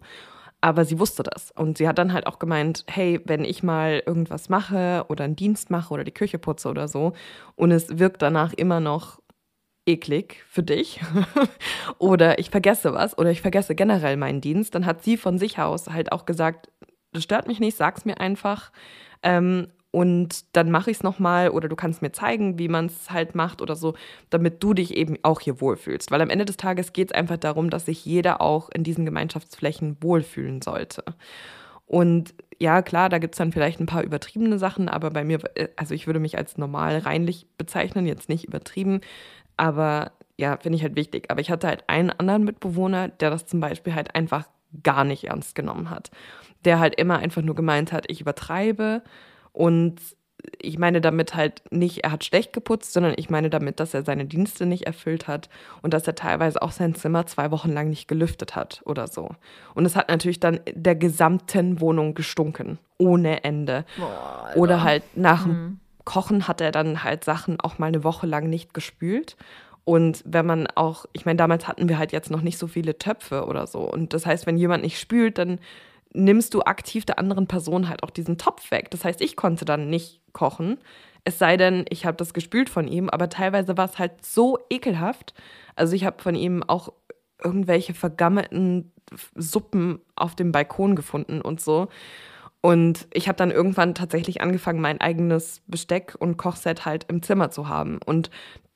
[0.61, 1.51] Aber sie wusste das.
[1.51, 5.35] Und sie hat dann halt auch gemeint, hey, wenn ich mal irgendwas mache oder einen
[5.35, 7.13] Dienst mache oder die Küche putze oder so
[7.55, 9.19] und es wirkt danach immer noch
[9.85, 11.01] eklig für dich
[11.97, 15.57] oder ich vergesse was oder ich vergesse generell meinen Dienst, dann hat sie von sich
[15.59, 16.69] aus halt auch gesagt,
[17.11, 18.71] das stört mich nicht, sag's mir einfach.
[19.23, 23.09] Ähm, und dann mache ich es nochmal oder du kannst mir zeigen, wie man es
[23.09, 23.95] halt macht oder so,
[24.29, 26.11] damit du dich eben auch hier wohlfühlst.
[26.11, 29.05] Weil am Ende des Tages geht es einfach darum, dass sich jeder auch in diesen
[29.05, 31.03] Gemeinschaftsflächen wohlfühlen sollte.
[31.87, 35.39] Und ja, klar, da gibt es dann vielleicht ein paar übertriebene Sachen, aber bei mir,
[35.55, 39.01] äh, also ich würde mich als normal reinlich bezeichnen, jetzt nicht übertrieben,
[39.57, 41.31] aber ja, finde ich halt wichtig.
[41.31, 44.47] Aber ich hatte halt einen anderen Mitbewohner, der das zum Beispiel halt einfach
[44.83, 46.11] gar nicht ernst genommen hat.
[46.63, 49.01] Der halt immer einfach nur gemeint hat, ich übertreibe
[49.51, 49.99] und
[50.61, 54.03] ich meine damit halt nicht, er hat schlecht geputzt, sondern ich meine damit, dass er
[54.03, 55.49] seine Dienste nicht erfüllt hat
[55.81, 59.29] und dass er teilweise auch sein Zimmer zwei Wochen lang nicht gelüftet hat oder so.
[59.75, 63.85] Und es hat natürlich dann der gesamten Wohnung gestunken, ohne Ende.
[63.97, 65.79] Boah, oder halt nach dem mhm.
[66.05, 69.35] Kochen hat er dann halt Sachen auch mal eine Woche lang nicht gespült.
[69.83, 72.97] Und wenn man auch, ich meine, damals hatten wir halt jetzt noch nicht so viele
[72.97, 73.81] Töpfe oder so.
[73.81, 75.59] Und das heißt, wenn jemand nicht spült, dann
[76.13, 78.89] nimmst du aktiv der anderen Person halt auch diesen Topf weg.
[78.91, 80.79] Das heißt, ich konnte dann nicht kochen.
[81.23, 84.57] Es sei denn, ich habe das gespült von ihm, aber teilweise war es halt so
[84.69, 85.33] ekelhaft.
[85.75, 86.93] Also ich habe von ihm auch
[87.43, 88.91] irgendwelche vergammelten
[89.35, 91.87] Suppen auf dem Balkon gefunden und so.
[92.61, 97.51] Und ich habe dann irgendwann tatsächlich angefangen, mein eigenes Besteck und Kochset halt im Zimmer
[97.51, 97.99] zu haben.
[98.05, 98.29] Und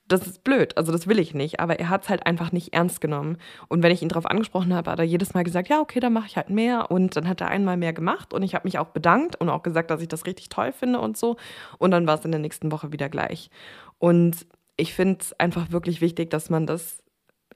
[0.06, 2.74] das ist blöd, also das will ich nicht, aber er hat es halt einfach nicht
[2.74, 3.38] ernst genommen.
[3.68, 6.12] Und wenn ich ihn darauf angesprochen habe, hat er jedes Mal gesagt, ja, okay, dann
[6.12, 6.90] mache ich halt mehr.
[6.90, 9.62] Und dann hat er einmal mehr gemacht und ich habe mich auch bedankt und auch
[9.62, 11.36] gesagt, dass ich das richtig toll finde und so.
[11.78, 13.50] Und dann war es in der nächsten Woche wieder gleich.
[13.98, 17.02] Und ich finde es einfach wirklich wichtig, dass man das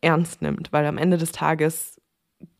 [0.00, 2.00] ernst nimmt, weil am Ende des Tages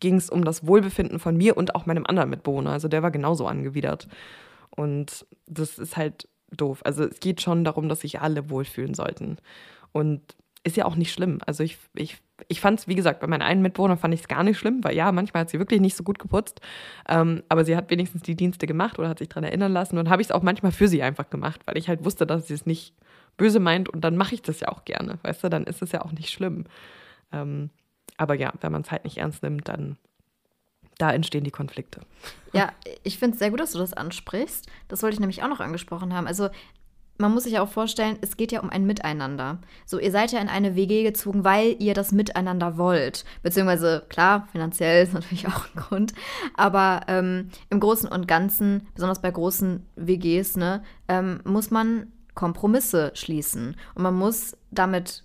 [0.00, 2.72] ging es um das Wohlbefinden von mir und auch meinem anderen Mitbewohner.
[2.72, 4.08] Also der war genauso angewidert.
[4.70, 6.80] Und das ist halt doof.
[6.84, 9.38] Also es geht schon darum, dass sich alle wohlfühlen sollten.
[9.92, 11.38] Und ist ja auch nicht schlimm.
[11.46, 14.28] Also ich, ich, ich fand es, wie gesagt, bei meinen einen Mitbewohner fand ich es
[14.28, 16.60] gar nicht schlimm, weil ja, manchmal hat sie wirklich nicht so gut geputzt.
[17.08, 19.98] Ähm, aber sie hat wenigstens die Dienste gemacht oder hat sich daran erinnern lassen.
[19.98, 22.48] Und habe ich es auch manchmal für sie einfach gemacht, weil ich halt wusste, dass
[22.48, 22.94] sie es nicht
[23.38, 25.92] böse meint und dann mache ich das ja auch gerne, weißt du, dann ist es
[25.92, 26.64] ja auch nicht schlimm.
[27.32, 27.70] Ähm,
[28.16, 29.96] aber ja, wenn man es halt nicht ernst nimmt, dann
[30.98, 32.00] da entstehen die Konflikte.
[32.52, 32.72] Ja,
[33.04, 34.66] ich finde es sehr gut, dass du das ansprichst.
[34.88, 36.26] Das wollte ich nämlich auch noch angesprochen haben.
[36.26, 36.48] Also
[37.18, 39.58] man muss sich ja auch vorstellen, es geht ja um ein Miteinander.
[39.84, 43.24] So, ihr seid ja in eine WG gezogen, weil ihr das Miteinander wollt.
[43.42, 46.14] Beziehungsweise, klar, finanziell ist natürlich auch ein Grund.
[46.56, 53.10] Aber ähm, im Großen und Ganzen, besonders bei großen WGs, ne, ähm, muss man Kompromisse
[53.14, 53.76] schließen.
[53.96, 55.24] Und man muss damit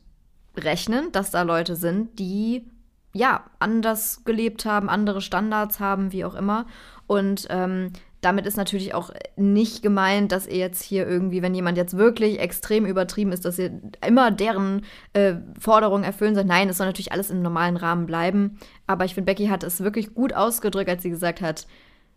[0.57, 2.65] rechnen, dass da Leute sind, die
[3.13, 6.65] ja anders gelebt haben, andere Standards haben, wie auch immer.
[7.05, 11.77] Und ähm, damit ist natürlich auch nicht gemeint, dass ihr jetzt hier irgendwie, wenn jemand
[11.77, 16.47] jetzt wirklich extrem übertrieben ist, dass ihr immer deren äh, Forderungen erfüllen sollt.
[16.47, 18.57] Nein, es soll natürlich alles im normalen Rahmen bleiben.
[18.87, 21.67] Aber ich finde, Becky hat es wirklich gut ausgedrückt, als sie gesagt hat,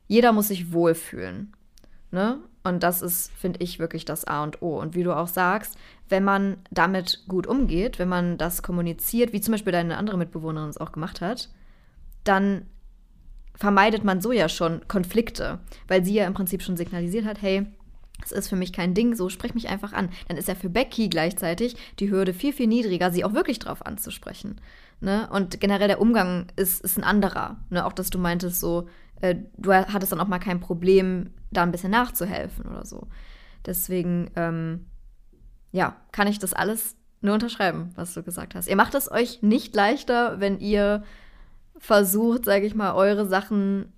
[0.07, 1.53] jeder muss sich wohlfühlen.
[2.11, 2.39] Ne?
[2.63, 4.79] Und das ist, finde ich, wirklich das A und O.
[4.79, 5.77] Und wie du auch sagst,
[6.09, 10.71] wenn man damit gut umgeht, wenn man das kommuniziert, wie zum Beispiel deine andere Mitbewohnerin
[10.71, 11.51] es auch gemacht hat,
[12.25, 12.67] dann
[13.57, 17.67] vermeidet man so ja schon Konflikte, weil sie ja im Prinzip schon signalisiert hat, hey,
[18.25, 20.09] es ist für mich kein Ding, so sprich mich einfach an.
[20.29, 23.85] Dann ist ja für Becky gleichzeitig die Hürde viel, viel niedriger, sie auch wirklich drauf
[23.85, 24.61] anzusprechen.
[25.01, 25.29] Ne?
[25.31, 27.57] Und generell der Umgang ist, ist ein anderer.
[27.69, 27.85] Ne?
[27.85, 28.89] Auch, dass du meintest, so,
[29.21, 33.07] äh, du hattest dann auch mal kein Problem, da ein bisschen nachzuhelfen oder so.
[33.67, 34.87] Deswegen, ähm,
[35.73, 38.69] ja, kann ich das alles nur unterschreiben, was du gesagt hast.
[38.69, 41.03] Ihr macht es euch nicht leichter, wenn ihr
[41.79, 43.93] versucht, sage ich mal, eure Sachen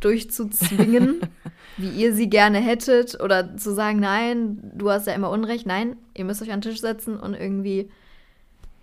[0.00, 1.20] durchzuzwingen,
[1.76, 5.66] wie ihr sie gerne hättet, oder zu sagen, nein, du hast ja immer Unrecht.
[5.66, 7.90] Nein, ihr müsst euch an den Tisch setzen und irgendwie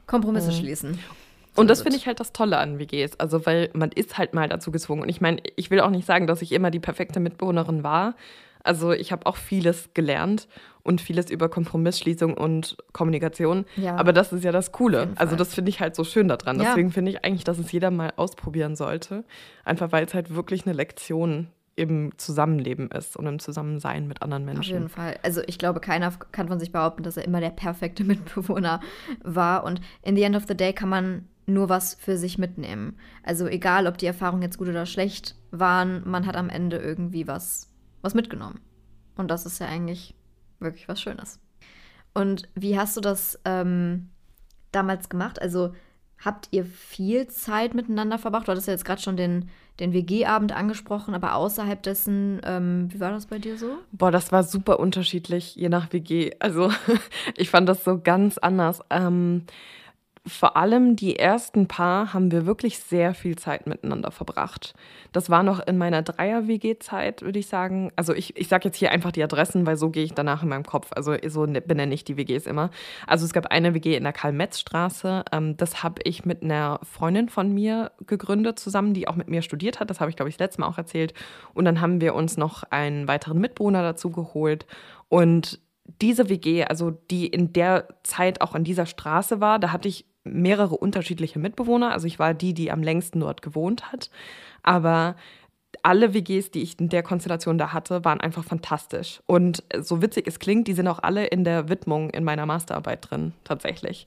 [0.07, 0.55] Kompromisse mhm.
[0.55, 0.99] schließen.
[1.55, 3.19] Und das finde ich halt das Tolle an WGs.
[3.19, 5.01] Also, weil man ist halt mal dazu gezwungen.
[5.01, 8.15] Und ich meine, ich will auch nicht sagen, dass ich immer die perfekte Mitbewohnerin war.
[8.63, 10.47] Also, ich habe auch vieles gelernt
[10.83, 13.65] und vieles über Kompromissschließung und Kommunikation.
[13.75, 15.09] Ja, Aber das ist ja das Coole.
[15.15, 16.59] Also, das finde ich halt so schön daran.
[16.59, 16.65] Ja.
[16.65, 19.23] Deswegen finde ich eigentlich, dass es jeder mal ausprobieren sollte.
[19.63, 24.45] Einfach weil es halt wirklich eine Lektion im Zusammenleben ist und im Zusammensein mit anderen
[24.45, 24.59] Menschen.
[24.59, 25.17] Auf jeden Fall.
[25.23, 28.81] Also ich glaube, keiner kann von sich behaupten, dass er immer der perfekte Mitbewohner
[29.23, 29.63] war.
[29.63, 32.97] Und in the end of the day kann man nur was für sich mitnehmen.
[33.23, 37.27] Also egal, ob die Erfahrungen jetzt gut oder schlecht waren, man hat am Ende irgendwie
[37.27, 37.70] was,
[38.01, 38.59] was mitgenommen.
[39.15, 40.15] Und das ist ja eigentlich
[40.59, 41.39] wirklich was Schönes.
[42.13, 44.09] Und wie hast du das ähm,
[44.71, 45.41] damals gemacht?
[45.41, 45.73] Also
[46.23, 48.47] habt ihr viel Zeit miteinander verbracht?
[48.47, 52.99] Du hattest ja jetzt gerade schon den, den WG-Abend angesprochen, aber außerhalb dessen, ähm, wie
[52.99, 53.77] war das bei dir so?
[53.91, 56.31] Boah, das war super unterschiedlich, je nach WG.
[56.39, 56.71] Also
[57.35, 58.81] ich fand das so ganz anders.
[58.89, 59.45] Ähm,
[60.27, 64.75] vor allem die ersten paar haben wir wirklich sehr viel Zeit miteinander verbracht.
[65.11, 67.91] Das war noch in meiner Dreier-WG-Zeit, würde ich sagen.
[67.95, 70.49] Also ich, ich sage jetzt hier einfach die Adressen, weil so gehe ich danach in
[70.49, 70.91] meinem Kopf.
[70.95, 72.69] Also so ne, benenne ich die WGs immer.
[73.07, 75.25] Also es gab eine WG in der Karl-Metz-Straße.
[75.31, 79.41] Ähm, das habe ich mit einer Freundin von mir gegründet zusammen, die auch mit mir
[79.41, 79.89] studiert hat.
[79.89, 81.15] Das habe ich, glaube ich, das letzte Mal auch erzählt.
[81.55, 84.67] Und dann haben wir uns noch einen weiteren Mitbewohner dazu geholt.
[85.09, 85.59] Und
[85.99, 90.05] diese WG, also die in der Zeit auch an dieser Straße war, da hatte ich
[90.23, 91.91] mehrere unterschiedliche Mitbewohner.
[91.91, 94.09] Also ich war die, die am längsten dort gewohnt hat.
[94.63, 95.15] Aber
[95.83, 99.21] alle WGs, die ich in der Konstellation da hatte, waren einfach fantastisch.
[99.25, 103.09] Und so witzig es klingt, die sind auch alle in der Widmung in meiner Masterarbeit
[103.09, 104.05] drin, tatsächlich.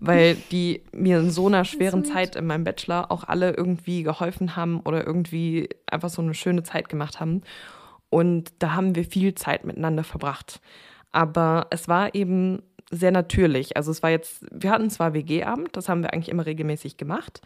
[0.00, 4.56] Weil die mir in so einer schweren Zeit in meinem Bachelor auch alle irgendwie geholfen
[4.56, 7.42] haben oder irgendwie einfach so eine schöne Zeit gemacht haben.
[8.10, 10.60] Und da haben wir viel Zeit miteinander verbracht.
[11.12, 13.76] Aber es war eben sehr natürlich.
[13.76, 17.40] Also es war jetzt, wir hatten zwar WG-Abend, das haben wir eigentlich immer regelmäßig gemacht,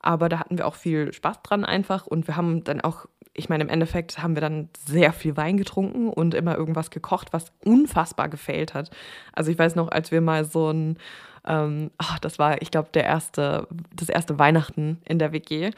[0.00, 3.48] aber da hatten wir auch viel Spaß dran einfach und wir haben dann auch, ich
[3.48, 7.52] meine, im Endeffekt haben wir dann sehr viel Wein getrunken und immer irgendwas gekocht, was
[7.64, 8.90] unfassbar gefällt hat.
[9.32, 10.98] Also ich weiß noch, als wir mal so ein,
[11.46, 15.70] ähm, ach, das war, ich glaube, der erste, das erste Weihnachten in der WG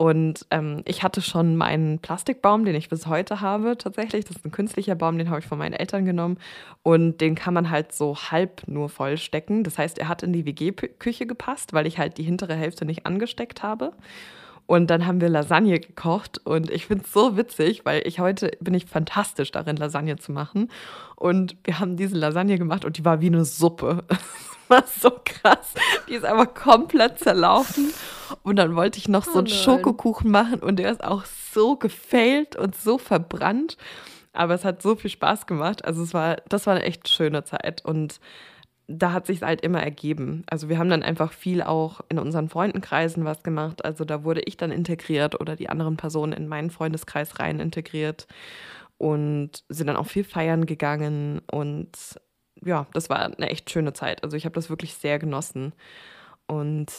[0.00, 4.24] Und ähm, ich hatte schon meinen Plastikbaum, den ich bis heute habe, tatsächlich.
[4.24, 6.38] Das ist ein künstlicher Baum, den habe ich von meinen Eltern genommen.
[6.82, 9.62] Und den kann man halt so halb nur voll stecken.
[9.62, 13.04] Das heißt, er hat in die WG-Küche gepasst, weil ich halt die hintere Hälfte nicht
[13.04, 13.92] angesteckt habe.
[14.70, 18.52] Und dann haben wir Lasagne gekocht und ich finde es so witzig, weil ich heute
[18.60, 20.70] bin ich fantastisch darin, Lasagne zu machen.
[21.16, 24.04] Und wir haben diese Lasagne gemacht und die war wie eine Suppe.
[24.68, 25.74] war so krass.
[26.08, 27.92] Die ist einfach komplett zerlaufen.
[28.44, 31.74] Und dann wollte ich noch so einen oh Schokokuchen machen und der ist auch so
[31.74, 33.76] gefailt und so verbrannt.
[34.32, 35.84] Aber es hat so viel Spaß gemacht.
[35.84, 37.84] Also es war, das war eine echt schöne Zeit.
[37.84, 38.20] Und
[38.90, 40.42] da hat sich halt immer ergeben.
[40.50, 43.84] Also wir haben dann einfach viel auch in unseren Freundenkreisen was gemacht.
[43.84, 48.26] Also da wurde ich dann integriert oder die anderen Personen in meinen Freundeskreis rein integriert
[48.98, 52.20] und sind dann auch viel feiern gegangen und
[52.64, 54.22] ja, das war eine echt schöne Zeit.
[54.22, 55.72] Also ich habe das wirklich sehr genossen.
[56.46, 56.90] Und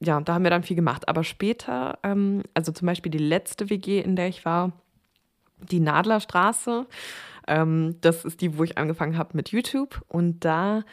[0.00, 1.08] ja, da haben wir dann viel gemacht.
[1.08, 4.72] Aber später, ähm, also zum Beispiel die letzte WG, in der ich war,
[5.70, 6.86] die Nadlerstraße,
[7.46, 10.02] ähm, das ist die, wo ich angefangen habe mit YouTube.
[10.08, 10.84] Und da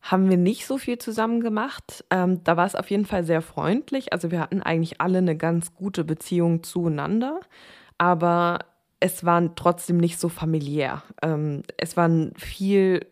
[0.00, 2.04] haben wir nicht so viel zusammen gemacht.
[2.10, 4.12] Ähm, da war es auf jeden Fall sehr freundlich.
[4.12, 7.40] Also wir hatten eigentlich alle eine ganz gute Beziehung zueinander.
[7.98, 8.60] Aber
[9.00, 11.02] es war trotzdem nicht so familiär.
[11.22, 13.06] Ähm, es waren viel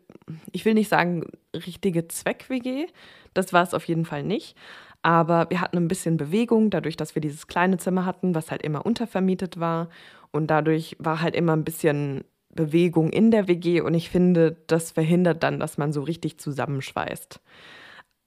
[0.53, 1.25] ich will nicht sagen
[1.55, 2.87] richtige Zweck-WG,
[3.35, 4.57] das war es auf jeden Fall nicht.
[5.03, 8.63] Aber wir hatten ein bisschen Bewegung, dadurch, dass wir dieses kleine Zimmer hatten, was halt
[8.63, 9.89] immer untervermietet war.
[10.33, 13.81] Und dadurch war halt immer ein bisschen Bewegung in der WG.
[13.81, 17.41] Und ich finde, das verhindert dann, dass man so richtig zusammenschweißt.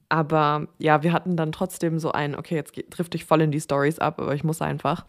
[0.09, 3.61] Aber ja, wir hatten dann trotzdem so ein, okay, jetzt trifft dich voll in die
[3.61, 5.05] Stories ab, aber ich muss einfach.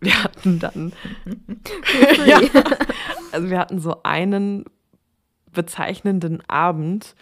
[0.00, 0.92] Wir hatten dann.
[2.26, 2.40] ja,
[3.32, 4.64] also wir hatten so einen
[5.52, 7.14] bezeichnenden Abend.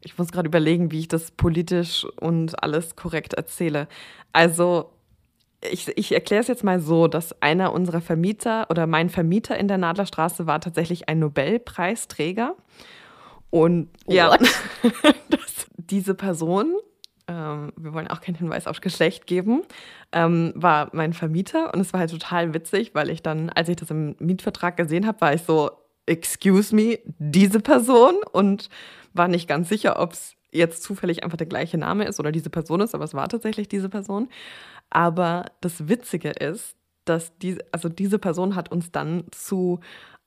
[0.00, 3.88] Ich muss gerade überlegen, wie ich das politisch und alles korrekt erzähle.
[4.32, 4.90] Also,
[5.62, 9.68] ich, ich erkläre es jetzt mal so, dass einer unserer Vermieter oder mein Vermieter in
[9.68, 12.54] der Nadlerstraße war tatsächlich ein Nobelpreisträger.
[13.50, 14.14] Und What?
[14.14, 14.36] ja,
[15.30, 16.76] dass diese Person,
[17.26, 19.62] ähm, wir wollen auch keinen Hinweis auf Geschlecht geben,
[20.12, 21.72] ähm, war mein Vermieter.
[21.74, 25.06] Und es war halt total witzig, weil ich dann, als ich das im Mietvertrag gesehen
[25.06, 25.70] habe, war ich so,
[26.06, 28.68] excuse me, diese Person und
[29.12, 32.50] war nicht ganz sicher, ob es jetzt zufällig einfach der gleiche Name ist oder diese
[32.50, 34.28] Person ist, aber es war tatsächlich diese Person.
[34.90, 39.80] Aber das Witzige ist, dass diese, also diese Person hat uns dann zu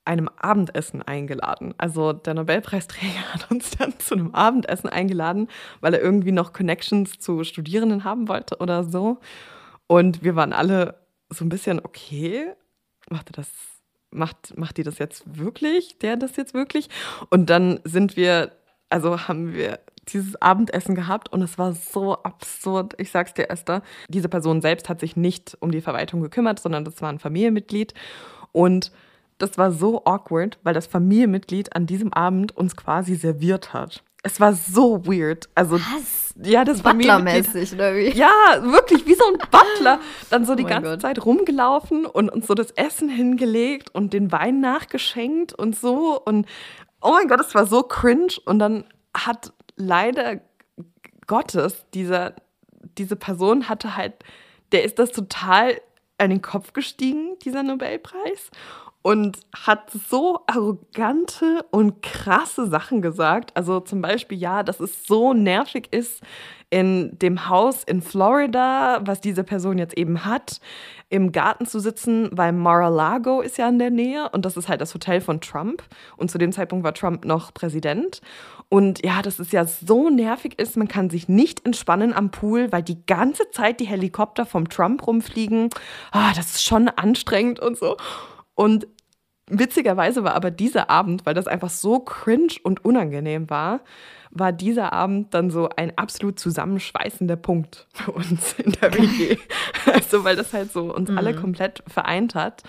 [0.04, 1.76] einem Abendessen eingeladen.
[1.78, 5.48] Also der Nobelpreisträger hat uns dann zu einem Abendessen eingeladen,
[5.80, 9.20] weil er irgendwie noch Connections zu Studierenden haben wollte oder so.
[9.88, 10.96] Und wir waren alle
[11.30, 12.54] so ein bisschen, okay,
[13.10, 13.50] macht er das
[14.12, 15.98] macht, macht die das jetzt wirklich?
[16.00, 16.90] Der das jetzt wirklich?
[17.30, 18.52] Und dann sind wir,
[18.90, 22.96] also haben wir dieses Abendessen gehabt und es war so absurd.
[22.98, 23.82] Ich sag's dir, Esther.
[24.10, 27.94] Diese Person selbst hat sich nicht um die Verwaltung gekümmert, sondern das war ein Familienmitglied.
[28.52, 28.92] Und
[29.38, 34.04] das war so awkward, weil das Familienmitglied an diesem Abend uns quasi serviert hat.
[34.24, 35.50] Es war so weird.
[35.56, 36.36] Also, Was?
[36.44, 38.10] ja, das Butlermäßig, oder wie?
[38.10, 38.30] Ja,
[38.62, 40.00] wirklich, wie so ein Butler.
[40.30, 41.02] Dann so die oh ganze Gott.
[41.02, 46.22] Zeit rumgelaufen und uns so das Essen hingelegt und den Wein nachgeschenkt und so.
[46.24, 46.46] Und
[47.02, 48.34] oh mein Gott, es war so cringe.
[48.46, 48.84] Und dann
[49.16, 50.42] hat leider
[51.28, 52.36] Gottes, dieser,
[52.98, 54.14] diese Person hatte halt,
[54.72, 55.80] der ist das total
[56.18, 58.52] an den Kopf gestiegen, dieser Nobelpreis
[59.02, 63.56] und hat so arrogante und krasse Sachen gesagt.
[63.58, 66.22] Also zum Beispiel, ja, dass es so nervig ist,
[66.72, 70.60] in dem Haus in Florida, was diese Person jetzt eben hat,
[71.10, 74.80] im Garten zu sitzen, weil Mar-a-Lago ist ja in der Nähe und das ist halt
[74.80, 75.84] das Hotel von Trump.
[76.16, 78.22] Und zu dem Zeitpunkt war Trump noch Präsident.
[78.70, 82.72] Und ja, dass es ja so nervig ist, man kann sich nicht entspannen am Pool,
[82.72, 85.70] weil die ganze Zeit die Helikopter vom Trump rumfliegen.
[86.12, 87.98] Ah, das ist schon anstrengend und so.
[88.56, 88.88] Und
[89.48, 93.82] witzigerweise war aber dieser Abend, weil das einfach so cringe und unangenehm war,
[94.32, 99.38] war dieser Abend dann so ein absolut zusammenschweißender Punkt für uns in der WG.
[99.94, 101.18] also, weil das halt so uns mhm.
[101.18, 102.64] alle komplett vereint hat.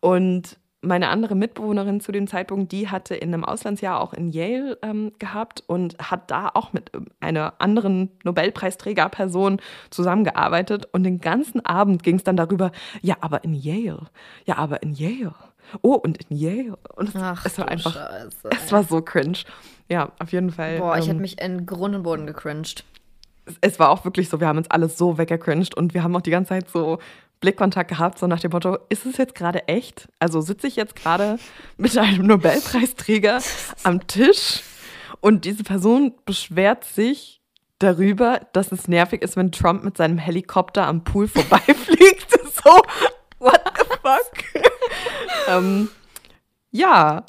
[0.00, 4.78] Und meine andere Mitbewohnerin zu dem Zeitpunkt, die hatte in einem Auslandsjahr auch in Yale
[4.82, 10.88] ähm, gehabt und hat da auch mit einer anderen Nobelpreisträgerperson zusammengearbeitet.
[10.92, 14.08] Und den ganzen Abend ging es dann darüber, ja, aber in Yale,
[14.44, 15.34] ja, aber in Yale.
[15.80, 16.78] Oh, und in Yale.
[16.94, 19.38] Und es, Ach, es war einfach, Scheiße, es war so cringe.
[19.88, 20.78] Ja, auf jeden Fall.
[20.78, 22.84] Boah, ich ähm, hätte mich in Grund und Boden gecringed.
[23.44, 26.14] Es, es war auch wirklich so, wir haben uns alles so weggecringed und wir haben
[26.14, 26.98] auch die ganze Zeit so
[27.40, 30.08] Blickkontakt gehabt, so nach dem Motto, ist es jetzt gerade echt?
[30.18, 31.38] Also sitze ich jetzt gerade
[31.76, 33.40] mit einem Nobelpreisträger
[33.82, 34.62] am Tisch
[35.20, 37.42] und diese Person beschwert sich,
[37.82, 42.30] darüber, dass es nervig ist, wenn Trump mit seinem Helikopter am Pool vorbeifliegt.
[42.64, 42.82] so,
[43.42, 44.62] what the fuck?
[45.48, 45.88] ähm,
[46.70, 47.24] ja,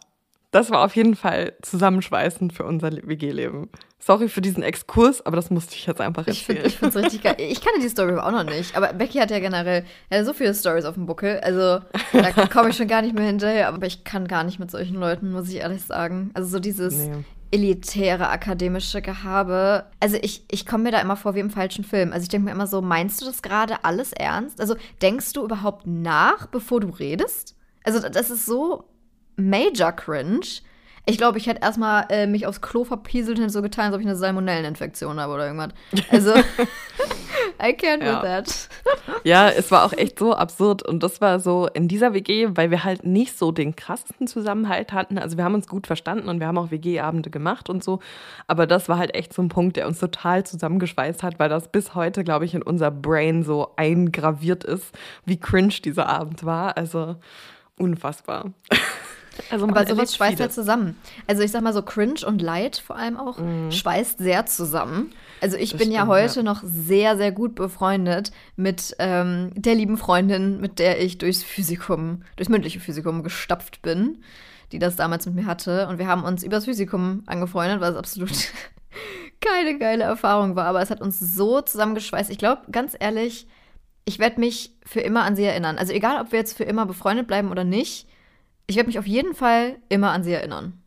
[0.52, 3.70] das war auf jeden Fall zusammenschweißend für unser WG-Leben.
[3.98, 6.66] Sorry für diesen Exkurs, aber das musste ich jetzt einfach erzählen.
[6.66, 7.36] Ich finde es richtig geil.
[7.40, 10.54] Ich kannte die Story auch noch nicht, aber Becky hat ja generell ja, so viele
[10.54, 11.40] Stories auf dem Buckel.
[11.40, 11.80] Also
[12.12, 14.96] da komme ich schon gar nicht mehr hinterher, aber ich kann gar nicht mit solchen
[14.96, 16.32] Leuten, muss ich ehrlich sagen.
[16.34, 17.24] Also so dieses nee.
[17.54, 19.86] Elitäre akademische Gehabe.
[20.00, 22.12] Also ich, ich komme mir da immer vor wie im falschen Film.
[22.12, 24.60] Also ich denke mir immer so, meinst du das gerade alles ernst?
[24.60, 27.56] Also denkst du überhaupt nach, bevor du redest?
[27.84, 28.86] Also das ist so
[29.36, 30.48] major cringe.
[31.06, 34.00] Ich glaube, ich hätte erstmal äh, mich aufs Klo verpieselt und so getan, als ob
[34.00, 35.72] ich eine Salmonelleninfektion habe oder irgendwas.
[36.10, 36.34] Also,
[37.62, 38.14] I can't ja.
[38.14, 38.70] with that.
[39.26, 40.82] ja, es war auch echt so absurd.
[40.82, 44.94] Und das war so in dieser WG, weil wir halt nicht so den krassesten Zusammenhalt
[44.94, 45.18] hatten.
[45.18, 48.00] Also, wir haben uns gut verstanden und wir haben auch WG-Abende gemacht und so.
[48.48, 51.68] Aber das war halt echt so ein Punkt, der uns total zusammengeschweißt hat, weil das
[51.68, 56.78] bis heute, glaube ich, in unser Brain so eingraviert ist, wie cringe dieser Abend war.
[56.78, 57.18] Also,
[57.78, 58.54] unfassbar.
[59.50, 60.96] Also Aber sowas schweißt ja zusammen.
[61.28, 63.72] Also ich sag mal so Cringe und Leid vor allem auch mhm.
[63.72, 65.12] schweißt sehr zusammen.
[65.42, 66.44] Also ich das bin stimmt, ja heute ja.
[66.44, 72.24] noch sehr, sehr gut befreundet mit ähm, der lieben Freundin, mit der ich durchs Physikum,
[72.36, 74.22] durchs mündliche Physikum gestapft bin,
[74.72, 75.88] die das damals mit mir hatte.
[75.88, 78.32] Und wir haben uns übers Physikum angefreundet, was absolut
[79.42, 80.66] keine geile Erfahrung war.
[80.66, 82.30] Aber es hat uns so zusammengeschweißt.
[82.30, 83.48] Ich glaube, ganz ehrlich,
[84.06, 85.78] ich werde mich für immer an sie erinnern.
[85.78, 88.08] Also egal, ob wir jetzt für immer befreundet bleiben oder nicht,
[88.68, 90.82] ich werde mich auf jeden Fall immer an sie erinnern.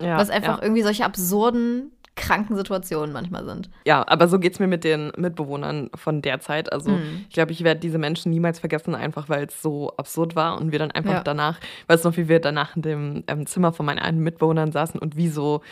[0.00, 0.62] Ja, Was einfach ja.
[0.62, 3.70] irgendwie solche absurden, kranken Situationen manchmal sind.
[3.86, 6.72] Ja, aber so geht es mir mit den Mitbewohnern von der Zeit.
[6.72, 7.24] Also mhm.
[7.28, 10.72] ich glaube, ich werde diese Menschen niemals vergessen, einfach weil es so absurd war und
[10.72, 11.22] wir dann einfach ja.
[11.22, 14.72] danach, weißt du noch, wie wir danach in dem ähm, Zimmer von meinen einen Mitbewohnern
[14.72, 15.62] saßen und wie so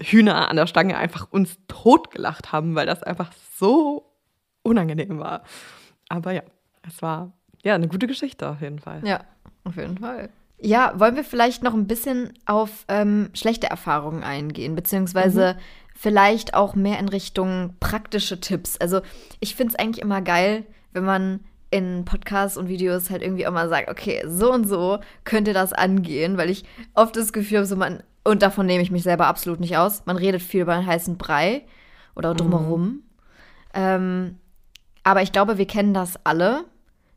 [0.00, 4.10] Hühner an der Stange einfach uns totgelacht haben, weil das einfach so
[4.62, 5.44] unangenehm war.
[6.08, 6.42] Aber ja,
[6.86, 9.06] es war ja eine gute Geschichte auf jeden Fall.
[9.06, 9.20] Ja,
[9.64, 10.30] auf jeden Fall.
[10.64, 15.60] Ja, wollen wir vielleicht noch ein bisschen auf ähm, schlechte Erfahrungen eingehen, beziehungsweise mhm.
[15.96, 18.76] vielleicht auch mehr in Richtung praktische Tipps.
[18.78, 19.00] Also
[19.40, 21.40] ich finde es eigentlich immer geil, wenn man
[21.72, 25.72] in Podcasts und Videos halt irgendwie auch mal sagt, okay, so und so könnte das
[25.72, 29.26] angehen, weil ich oft das Gefühl habe, so man, und davon nehme ich mich selber
[29.26, 31.62] absolut nicht aus, man redet viel über einen heißen Brei
[32.14, 32.82] oder drumherum.
[32.82, 33.02] Mhm.
[33.74, 34.38] Ähm,
[35.02, 36.66] aber ich glaube, wir kennen das alle,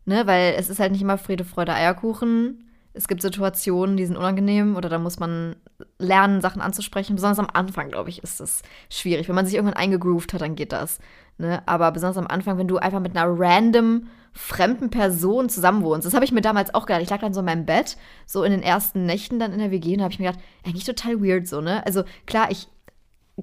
[0.05, 2.64] ne, weil es ist halt nicht immer Friede, Freude, Eierkuchen
[2.95, 5.55] es gibt Situationen, die sind unangenehm oder da muss man
[5.99, 7.15] lernen, Sachen anzusprechen.
[7.15, 9.27] Besonders am Anfang, glaube ich, ist das schwierig.
[9.27, 10.99] Wenn man sich irgendwann eingegroovt hat, dann geht das.
[11.37, 11.61] Ne?
[11.65, 16.05] Aber besonders am Anfang, wenn du einfach mit einer random fremden Person zusammenwohnst.
[16.05, 17.01] Das habe ich mir damals auch gedacht.
[17.01, 19.71] Ich lag dann so in meinem Bett, so in den ersten Nächten dann in der
[19.71, 21.85] WG und habe ich mir gedacht, eigentlich total weird so, ne?
[21.85, 22.67] Also klar, ich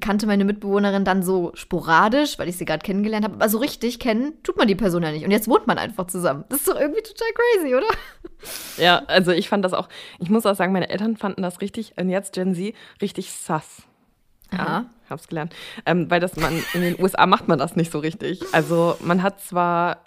[0.01, 3.35] kannte meine Mitbewohnerin dann so sporadisch, weil ich sie gerade kennengelernt habe.
[3.35, 5.25] Aber so richtig kennen tut man die Person ja nicht.
[5.25, 6.45] Und jetzt wohnt man einfach zusammen.
[6.49, 7.87] Das ist doch irgendwie total crazy, oder?
[8.79, 11.93] Ja, also ich fand das auch, ich muss auch sagen, meine Eltern fanden das richtig,
[11.97, 13.83] und jetzt Gen Z, richtig sass.
[14.51, 15.55] Ja, hab's gelernt.
[15.87, 18.43] Ähm, weil das man, in den USA macht man das nicht so richtig.
[18.53, 20.05] Also man hat zwar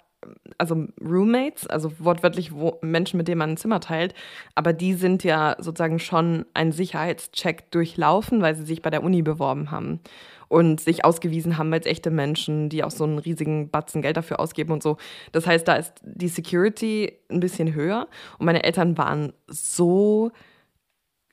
[0.58, 4.14] also Roommates, also wortwörtlich wo, Menschen, mit denen man ein Zimmer teilt,
[4.54, 9.22] aber die sind ja sozusagen schon einen Sicherheitscheck durchlaufen, weil sie sich bei der Uni
[9.22, 10.00] beworben haben
[10.48, 14.40] und sich ausgewiesen haben als echte Menschen, die auch so einen riesigen Batzen Geld dafür
[14.40, 14.96] ausgeben und so.
[15.32, 20.30] Das heißt, da ist die Security ein bisschen höher und meine Eltern waren so,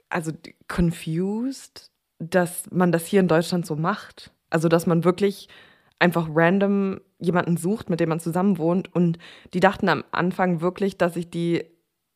[0.10, 0.32] also
[0.68, 4.32] confused, dass man das hier in Deutschland so macht.
[4.50, 5.50] Also, dass man wirklich
[6.00, 8.94] einfach random jemanden sucht, mit dem man zusammen wohnt.
[8.94, 9.18] Und
[9.54, 11.64] die dachten am Anfang wirklich, dass ich die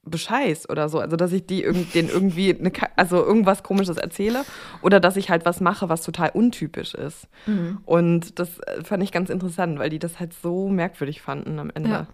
[0.09, 0.99] bescheiß oder so.
[0.99, 4.43] Also, dass ich die irg denen irgendwie eine, also irgendwas Komisches erzähle
[4.81, 7.27] oder dass ich halt was mache, was total untypisch ist.
[7.45, 7.79] Mhm.
[7.85, 11.71] Und das äh, fand ich ganz interessant, weil die das halt so merkwürdig fanden am
[11.73, 11.89] Ende.
[11.89, 12.07] Ja.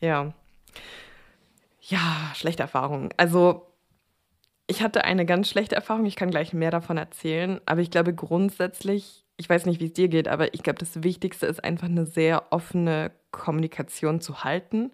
[0.00, 0.32] Ja,
[1.80, 3.10] ja schlechte Erfahrung.
[3.16, 3.66] Also,
[4.66, 6.04] ich hatte eine ganz schlechte Erfahrung.
[6.04, 7.60] Ich kann gleich mehr davon erzählen.
[7.64, 11.02] Aber ich glaube, grundsätzlich ich weiß nicht, wie es dir geht, aber ich glaube, das
[11.02, 14.90] Wichtigste ist einfach eine sehr offene Kommunikation zu halten.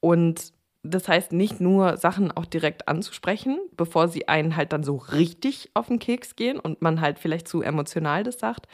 [0.00, 4.96] Und das heißt nicht nur Sachen auch direkt anzusprechen, bevor sie einen halt dann so
[4.96, 8.68] richtig auf den Keks gehen und man halt vielleicht zu emotional das sagt,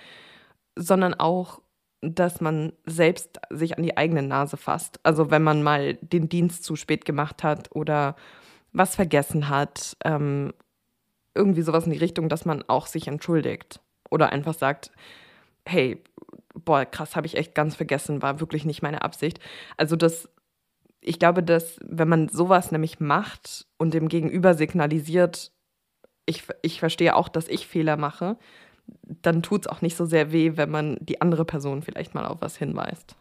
[0.74, 1.62] sondern auch,
[2.03, 4.98] dass man selbst sich an die eigene Nase fasst.
[5.05, 8.16] Also wenn man mal den Dienst zu spät gemacht hat oder
[8.72, 10.53] was vergessen hat, ähm,
[11.36, 13.80] irgendwie sowas in die Richtung, dass man auch sich entschuldigt.
[14.11, 14.90] Oder einfach sagt,
[15.66, 16.02] hey,
[16.54, 19.40] boah, krass, habe ich echt ganz vergessen, war wirklich nicht meine Absicht.
[19.76, 20.28] Also das,
[21.00, 25.52] ich glaube, dass wenn man sowas nämlich macht und dem Gegenüber signalisiert,
[26.26, 28.36] ich, ich verstehe auch, dass ich Fehler mache,
[29.06, 32.26] dann tut es auch nicht so sehr weh, wenn man die andere Person vielleicht mal
[32.26, 33.16] auf was hinweist.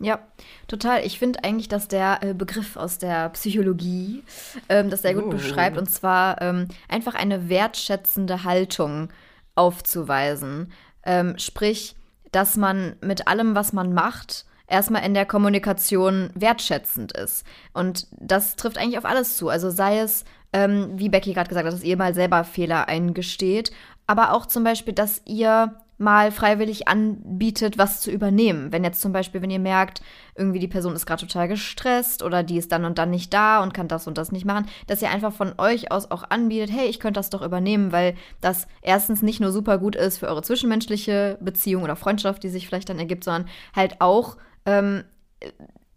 [0.00, 0.18] Ja,
[0.66, 1.06] total.
[1.06, 4.24] Ich finde eigentlich, dass der äh, Begriff aus der Psychologie
[4.68, 5.30] ähm, das sehr gut oh.
[5.30, 5.78] beschreibt.
[5.78, 9.08] Und zwar ähm, einfach eine wertschätzende Haltung
[9.54, 10.72] aufzuweisen.
[11.04, 11.96] Ähm, sprich,
[12.32, 17.44] dass man mit allem, was man macht, erstmal in der Kommunikation wertschätzend ist.
[17.72, 19.48] Und das trifft eigentlich auf alles zu.
[19.48, 23.70] Also sei es, ähm, wie Becky gerade gesagt hat, dass ihr mal selber Fehler eingesteht,
[24.06, 28.72] aber auch zum Beispiel, dass ihr mal freiwillig anbietet, was zu übernehmen.
[28.72, 30.02] Wenn jetzt zum Beispiel, wenn ihr merkt,
[30.34, 33.62] irgendwie die Person ist gerade total gestresst oder die ist dann und dann nicht da
[33.62, 36.72] und kann das und das nicht machen, dass ihr einfach von euch aus auch anbietet,
[36.72, 40.28] hey, ich könnte das doch übernehmen, weil das erstens nicht nur super gut ist für
[40.28, 44.36] eure zwischenmenschliche Beziehung oder Freundschaft, die sich vielleicht dann ergibt, sondern halt auch
[44.66, 45.04] ähm,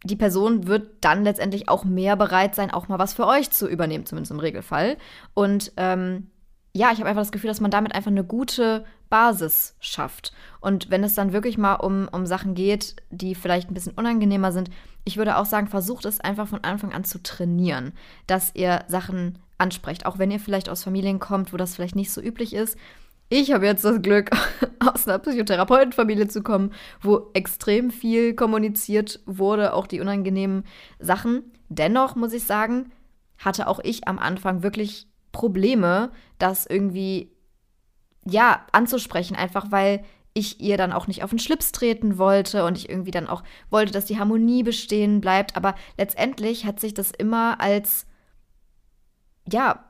[0.04, 3.68] die Person wird dann letztendlich auch mehr bereit sein, auch mal was für euch zu
[3.68, 4.98] übernehmen, zumindest im Regelfall.
[5.34, 6.30] Und ähm,
[6.74, 10.34] ja, ich habe einfach das Gefühl, dass man damit einfach eine gute Basis schafft.
[10.60, 14.52] Und wenn es dann wirklich mal um, um Sachen geht, die vielleicht ein bisschen unangenehmer
[14.52, 14.70] sind,
[15.04, 17.94] ich würde auch sagen, versucht es einfach von Anfang an zu trainieren,
[18.28, 20.06] dass ihr Sachen ansprecht.
[20.06, 22.78] Auch wenn ihr vielleicht aus Familien kommt, wo das vielleicht nicht so üblich ist.
[23.30, 24.30] Ich habe jetzt das Glück,
[24.80, 30.64] aus einer Psychotherapeutenfamilie zu kommen, wo extrem viel kommuniziert wurde, auch die unangenehmen
[31.00, 31.52] Sachen.
[31.70, 32.92] Dennoch muss ich sagen,
[33.38, 37.32] hatte auch ich am Anfang wirklich Probleme, das irgendwie,
[38.30, 40.04] ja, anzusprechen, einfach weil
[40.34, 43.44] ich ihr dann auch nicht auf den Schlips treten wollte und ich irgendwie dann auch
[43.72, 45.56] wollte, dass die Harmonie bestehen bleibt.
[45.56, 48.06] Aber letztendlich hat sich das immer als,
[49.52, 49.84] ja,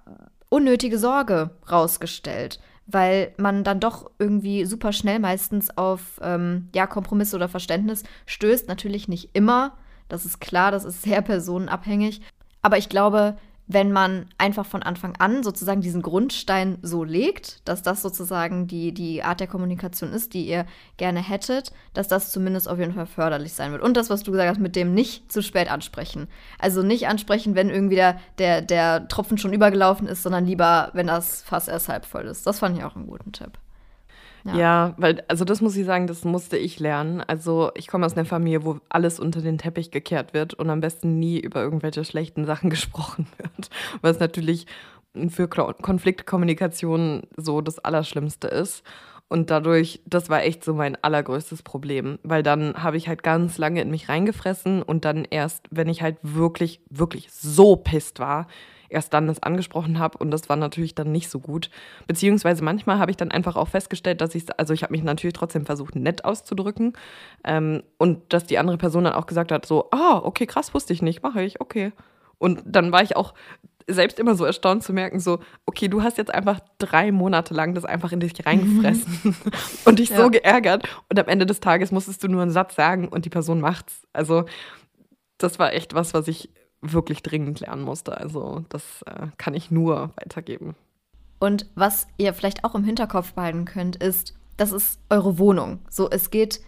[0.50, 7.36] unnötige Sorge rausgestellt, weil man dann doch irgendwie super schnell meistens auf, ähm, ja, Kompromisse
[7.36, 8.70] oder Verständnis stößt.
[8.70, 9.78] Natürlich nicht immer,
[10.08, 12.22] das ist klar, das ist sehr personenabhängig.
[12.62, 13.38] Aber ich glaube,
[13.68, 18.94] wenn man einfach von Anfang an sozusagen diesen Grundstein so legt, dass das sozusagen die,
[18.94, 20.66] die Art der Kommunikation ist, die ihr
[20.96, 23.82] gerne hättet, dass das zumindest auf jeden Fall förderlich sein wird.
[23.82, 26.28] Und das, was du gesagt hast, mit dem nicht zu spät ansprechen.
[26.60, 31.08] Also nicht ansprechen, wenn irgendwie der, der, der Tropfen schon übergelaufen ist, sondern lieber, wenn
[31.08, 32.48] das Fass erst halb voll ist.
[32.48, 33.60] Das fand ich auch einen guten Tipp.
[34.48, 34.56] Ja.
[34.56, 34.94] ja.
[34.98, 37.22] weil, also das muss ich sagen, das musste ich lernen.
[37.22, 40.80] Also ich komme aus einer Familie, wo alles unter den Teppich gekehrt wird und am
[40.80, 43.70] besten nie über irgendwelche schlechten Sachen gesprochen wird.
[44.02, 44.66] Was natürlich
[45.30, 48.84] für Konfliktkommunikation so das Allerschlimmste ist.
[49.30, 53.58] Und dadurch, das war echt so mein allergrößtes Problem, weil dann habe ich halt ganz
[53.58, 58.48] lange in mich reingefressen und dann erst, wenn ich halt wirklich, wirklich so pisst war,
[58.90, 61.70] erst dann das angesprochen habe und das war natürlich dann nicht so gut.
[62.08, 65.34] Beziehungsweise manchmal habe ich dann einfach auch festgestellt, dass ich, also ich habe mich natürlich
[65.34, 66.94] trotzdem versucht, nett auszudrücken
[67.44, 70.94] ähm, und dass die andere Person dann auch gesagt hat, so, ah, okay, krass, wusste
[70.94, 71.92] ich nicht, mache ich, okay.
[72.40, 73.34] Und dann war ich auch
[73.90, 77.74] selbst immer so erstaunt zu merken, so, okay, du hast jetzt einfach drei Monate lang
[77.74, 79.36] das einfach in dich reingefressen mhm.
[79.86, 80.18] und dich ja.
[80.18, 83.30] so geärgert und am Ende des Tages musstest du nur einen Satz sagen und die
[83.30, 84.06] Person macht's.
[84.12, 84.46] Also
[85.38, 86.50] das war echt was, was ich
[86.82, 88.18] wirklich dringend lernen musste.
[88.18, 90.76] Also das äh, kann ich nur weitergeben.
[91.40, 95.80] Und was ihr vielleicht auch im Hinterkopf behalten könnt, ist, das ist eure Wohnung.
[95.90, 96.62] So, es geht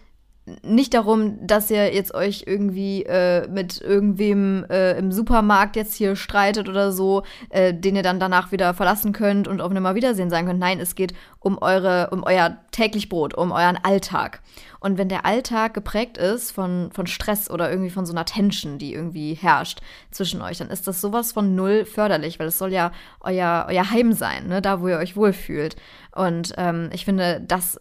[0.62, 6.16] nicht darum, dass ihr jetzt euch irgendwie äh, mit irgendwem äh, im Supermarkt jetzt hier
[6.16, 10.30] streitet oder so, äh, den ihr dann danach wieder verlassen könnt und auf nimmer Wiedersehen
[10.30, 10.58] sein könnt.
[10.58, 14.40] Nein, es geht um eure, um euer täglich Brot, um euren Alltag.
[14.80, 18.78] Und wenn der Alltag geprägt ist von, von Stress oder irgendwie von so einer Tension,
[18.78, 19.80] die irgendwie herrscht
[20.10, 23.90] zwischen euch, dann ist das sowas von null förderlich, weil es soll ja euer, euer
[23.90, 24.62] Heim sein, ne?
[24.62, 25.76] da wo ihr euch wohlfühlt.
[26.12, 27.78] Und ähm, ich finde, das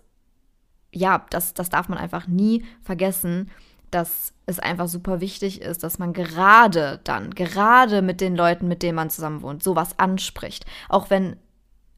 [0.91, 3.49] ja, das, das darf man einfach nie vergessen,
[3.91, 8.83] dass es einfach super wichtig ist, dass man gerade dann, gerade mit den Leuten, mit
[8.83, 10.65] denen man zusammen wohnt, sowas anspricht.
[10.89, 11.37] Auch wenn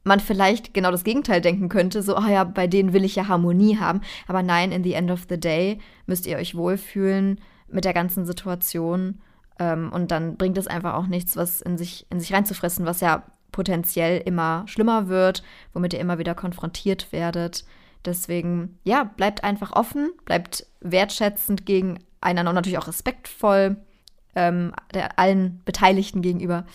[0.03, 3.15] man vielleicht genau das Gegenteil denken könnte, so, ah oh ja, bei denen will ich
[3.15, 4.01] ja Harmonie haben.
[4.27, 8.25] Aber nein, in the end of the day müsst ihr euch wohlfühlen mit der ganzen
[8.25, 9.21] Situation.
[9.59, 13.01] Ähm, und dann bringt es einfach auch nichts, was in sich, in sich reinzufressen, was
[13.01, 17.65] ja potenziell immer schlimmer wird, womit ihr immer wieder konfrontiert werdet.
[18.05, 23.77] Deswegen, ja, bleibt einfach offen, bleibt wertschätzend gegeneinander und natürlich auch respektvoll
[24.35, 26.65] ähm, der, allen Beteiligten gegenüber.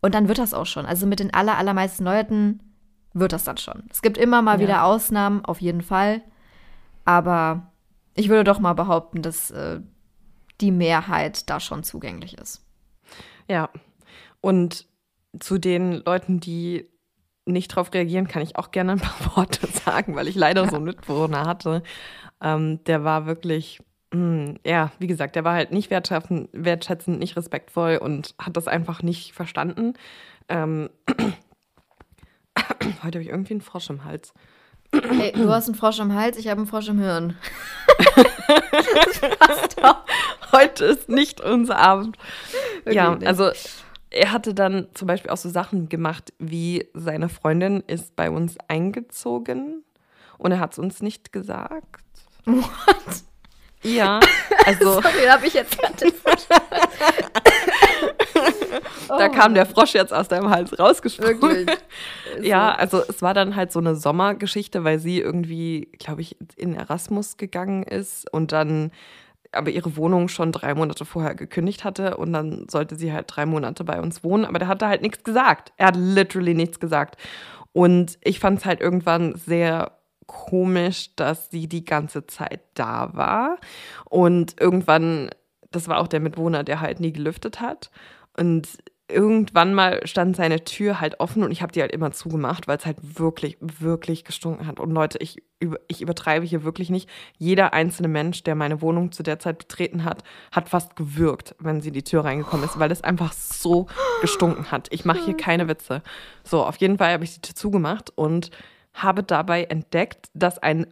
[0.00, 0.86] Und dann wird das auch schon.
[0.86, 2.60] Also mit den aller, allermeisten Leuten
[3.12, 3.84] wird das dann schon.
[3.90, 4.60] Es gibt immer mal ja.
[4.60, 6.22] wieder Ausnahmen, auf jeden Fall.
[7.04, 7.72] Aber
[8.14, 9.80] ich würde doch mal behaupten, dass äh,
[10.60, 12.64] die Mehrheit da schon zugänglich ist.
[13.48, 13.70] Ja.
[14.40, 14.86] Und
[15.38, 16.88] zu den Leuten, die
[17.46, 20.76] nicht darauf reagieren, kann ich auch gerne ein paar Worte sagen, weil ich leider so
[20.76, 21.82] einen Mitbewohner hatte.
[22.40, 23.80] Ähm, der war wirklich,
[24.12, 28.56] mh, hm, ja, wie gesagt, der war halt nicht wertschätzend, wertschätzend, nicht respektvoll und hat
[28.56, 29.94] das einfach nicht verstanden.
[30.48, 30.90] Ähm,
[33.02, 34.32] Heute habe ich irgendwie einen Frosch im Hals.
[34.92, 37.36] Hey, du hast einen Frosch am Hals, ich habe einen Frosch im Hirn.
[40.52, 42.16] Heute ist nicht unser Abend.
[42.82, 43.26] Okay, ja, nicht.
[43.26, 43.50] also
[44.14, 48.56] er hatte dann zum Beispiel auch so Sachen gemacht, wie seine Freundin ist bei uns
[48.68, 49.82] eingezogen
[50.38, 52.04] und er hat es uns nicht gesagt.
[52.44, 53.24] What?
[53.82, 54.20] Ja,
[54.66, 55.00] also.
[55.00, 55.94] Sorry, habe ich jetzt gerade
[59.08, 61.40] Da kam der Frosch jetzt aus deinem Hals rausgesprungen.
[61.40, 61.78] Wirklich?
[62.40, 66.74] ja, also es war dann halt so eine Sommergeschichte, weil sie irgendwie, glaube ich, in
[66.74, 68.90] Erasmus gegangen ist und dann
[69.56, 73.46] aber ihre Wohnung schon drei Monate vorher gekündigt hatte und dann sollte sie halt drei
[73.46, 74.44] Monate bei uns wohnen.
[74.44, 75.72] Aber der hatte halt nichts gesagt.
[75.76, 77.16] Er hat literally nichts gesagt.
[77.72, 79.92] Und ich fand es halt irgendwann sehr
[80.26, 83.58] komisch, dass sie die ganze Zeit da war.
[84.08, 85.30] Und irgendwann,
[85.70, 87.90] das war auch der Mitwohner, der halt nie gelüftet hat.
[88.36, 88.68] Und
[89.08, 92.78] irgendwann mal stand seine Tür halt offen und ich habe die halt immer zugemacht, weil
[92.78, 94.80] es halt wirklich, wirklich gestunken hat.
[94.80, 95.42] Und Leute, ich,
[95.88, 97.08] ich übertreibe hier wirklich nicht.
[97.36, 101.82] Jeder einzelne Mensch, der meine Wohnung zu der Zeit betreten hat, hat fast gewürgt, wenn
[101.82, 103.88] sie die Tür reingekommen ist, weil es einfach so
[104.22, 104.88] gestunken hat.
[104.90, 106.02] Ich mache hier keine Witze.
[106.42, 108.50] So, auf jeden Fall habe ich die Tür zugemacht und
[108.94, 110.86] habe dabei entdeckt, dass ein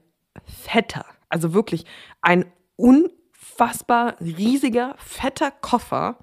[0.44, 1.86] fetter, also wirklich
[2.20, 2.44] ein
[2.76, 6.18] unfassbar riesiger, fetter Koffer,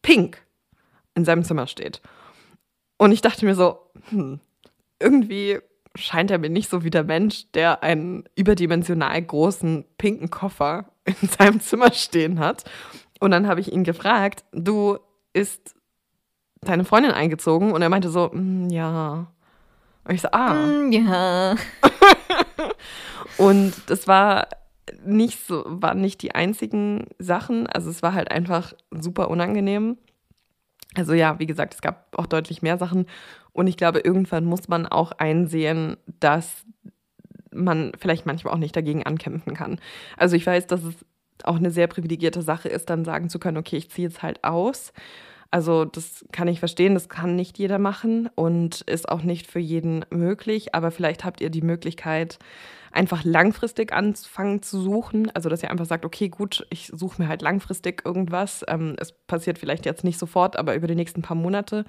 [0.00, 0.42] pink,
[1.14, 2.00] in seinem Zimmer steht.
[2.98, 3.78] Und ich dachte mir so,
[4.10, 4.40] hm,
[5.00, 5.58] irgendwie
[5.94, 11.28] scheint er mir nicht so wie der Mensch, der einen überdimensional großen pinken Koffer in
[11.28, 12.64] seinem Zimmer stehen hat.
[13.20, 14.98] Und dann habe ich ihn gefragt, du
[15.32, 15.74] ist
[16.60, 17.72] deine Freundin eingezogen?
[17.72, 19.26] Und er meinte so, hm, ja.
[20.04, 20.54] Und ich so, ah.
[20.54, 21.56] Mm, ja.
[23.38, 24.48] und das war
[25.04, 27.66] nicht so, waren nicht die einzigen Sachen.
[27.66, 29.98] Also es war halt einfach super unangenehm.
[30.94, 33.06] Also ja, wie gesagt, es gab auch deutlich mehr Sachen.
[33.52, 36.64] Und ich glaube, irgendwann muss man auch einsehen, dass
[37.50, 39.78] man vielleicht manchmal auch nicht dagegen ankämpfen kann.
[40.16, 40.94] Also ich weiß, dass es
[41.44, 44.44] auch eine sehr privilegierte Sache ist, dann sagen zu können, okay, ich ziehe jetzt halt
[44.44, 44.92] aus.
[45.50, 49.58] Also das kann ich verstehen, das kann nicht jeder machen und ist auch nicht für
[49.58, 50.74] jeden möglich.
[50.74, 52.38] Aber vielleicht habt ihr die Möglichkeit,
[52.92, 55.30] einfach langfristig anfangen zu suchen.
[55.34, 58.64] Also, dass ihr einfach sagt, okay, gut, ich suche mir halt langfristig irgendwas.
[58.68, 61.84] Ähm, es passiert vielleicht jetzt nicht sofort, aber über die nächsten paar Monate.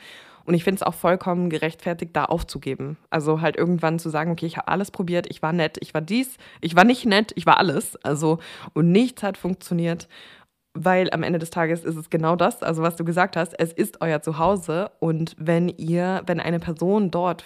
[0.45, 2.97] Und ich finde es auch vollkommen gerechtfertigt, da aufzugeben.
[3.09, 6.01] Also halt irgendwann zu sagen, okay, ich habe alles probiert, ich war nett, ich war
[6.01, 7.95] dies, ich war nicht nett, ich war alles.
[8.03, 8.39] Also,
[8.73, 10.07] und nichts hat funktioniert
[10.73, 13.71] weil am Ende des Tages ist es genau das, also was du gesagt hast, es
[13.71, 17.45] ist euer Zuhause und wenn ihr, wenn eine Person dort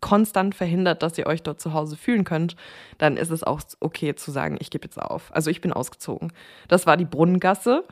[0.00, 2.56] konstant verhindert, dass ihr euch dort zu Hause fühlen könnt,
[2.98, 5.30] dann ist es auch okay zu sagen, ich gebe jetzt auf.
[5.34, 6.32] Also ich bin ausgezogen.
[6.68, 7.84] Das war die Brunnengasse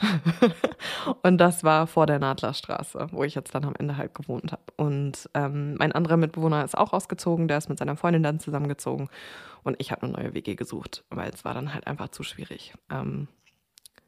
[1.22, 4.62] und das war vor der Nadlerstraße, wo ich jetzt dann am Ende halt gewohnt habe.
[4.76, 9.08] Und ähm, mein anderer Mitbewohner ist auch ausgezogen, der ist mit seiner Freundin dann zusammengezogen
[9.66, 12.72] und ich habe eine neue WG gesucht, weil es war dann halt einfach zu schwierig.
[12.88, 13.26] Ähm,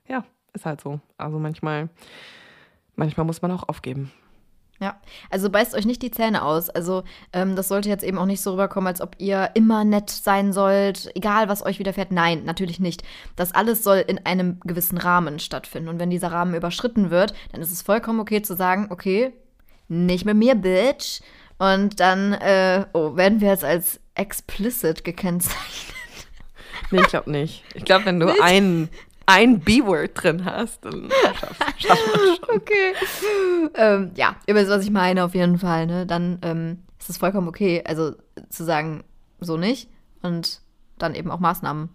[0.06, 1.00] ja, ist halt so.
[1.16, 1.88] Also manchmal,
[2.94, 4.12] manchmal muss man auch aufgeben.
[4.80, 6.70] Ja, also beißt euch nicht die Zähne aus.
[6.70, 7.02] Also
[7.32, 10.52] ähm, das sollte jetzt eben auch nicht so rüberkommen, als ob ihr immer nett sein
[10.52, 12.12] sollt, egal was euch widerfährt.
[12.12, 13.02] Nein, natürlich nicht.
[13.34, 15.88] Das alles soll in einem gewissen Rahmen stattfinden.
[15.88, 19.32] Und wenn dieser Rahmen überschritten wird, dann ist es vollkommen okay zu sagen, okay,
[19.88, 21.22] nicht mit mir, Bitch.
[21.58, 25.94] Und dann, äh, oh, werden wir jetzt als explicit gekennzeichnet.
[26.90, 27.64] Nee, ich glaube nicht.
[27.74, 28.40] Ich glaube, wenn du nicht?
[28.40, 28.88] einen
[29.28, 32.38] ein B-Word drin hast, dann schaffst schaff schon.
[32.56, 32.94] Okay.
[33.74, 35.86] Ähm, ja, ihr wisst, was ich meine, auf jeden Fall.
[35.86, 36.06] Ne?
[36.06, 38.12] Dann ähm, ist es vollkommen okay, also
[38.48, 39.04] zu sagen,
[39.38, 39.90] so nicht
[40.22, 40.62] und
[40.96, 41.90] dann eben auch Maßnahmen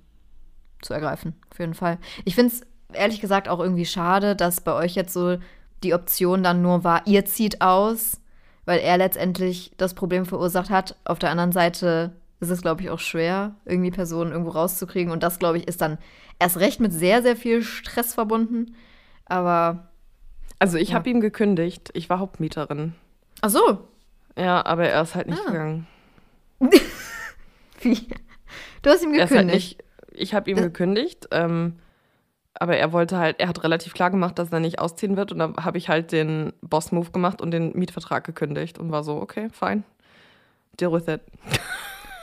[0.84, 1.98] zu ergreifen, auf jeden Fall.
[2.24, 2.62] Ich finde es
[2.94, 5.38] ehrlich gesagt auch irgendwie schade, dass bei euch jetzt so
[5.84, 8.22] die Option dann nur war, ihr zieht aus,
[8.66, 10.98] weil er letztendlich das Problem verursacht hat.
[11.04, 15.12] Auf der anderen Seite ist es, glaube ich, auch schwer, irgendwie Personen irgendwo rauszukriegen.
[15.12, 15.98] Und das, glaube ich, ist dann
[16.44, 18.76] erst recht mit sehr, sehr viel Stress verbunden.
[19.26, 19.90] Aber.
[20.60, 20.96] Also, ich ja.
[20.96, 21.90] habe ihm gekündigt.
[21.94, 22.94] Ich war Hauptmieterin.
[23.42, 23.88] Ach so.
[24.38, 25.52] Ja, aber er ist halt nicht ah.
[25.52, 25.88] gegangen.
[27.82, 28.08] Wie?
[28.82, 29.36] Du hast ihm gekündigt?
[29.36, 31.28] Halt nicht, ich habe ihm das gekündigt.
[31.32, 31.80] Ähm,
[32.56, 35.32] aber er wollte halt, er hat relativ klar gemacht, dass er nicht ausziehen wird.
[35.32, 39.18] Und dann habe ich halt den Boss-Move gemacht und den Mietvertrag gekündigt und war so,
[39.18, 39.84] okay, fine.
[40.80, 41.22] Deal with it.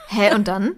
[0.07, 0.75] Hä, und dann?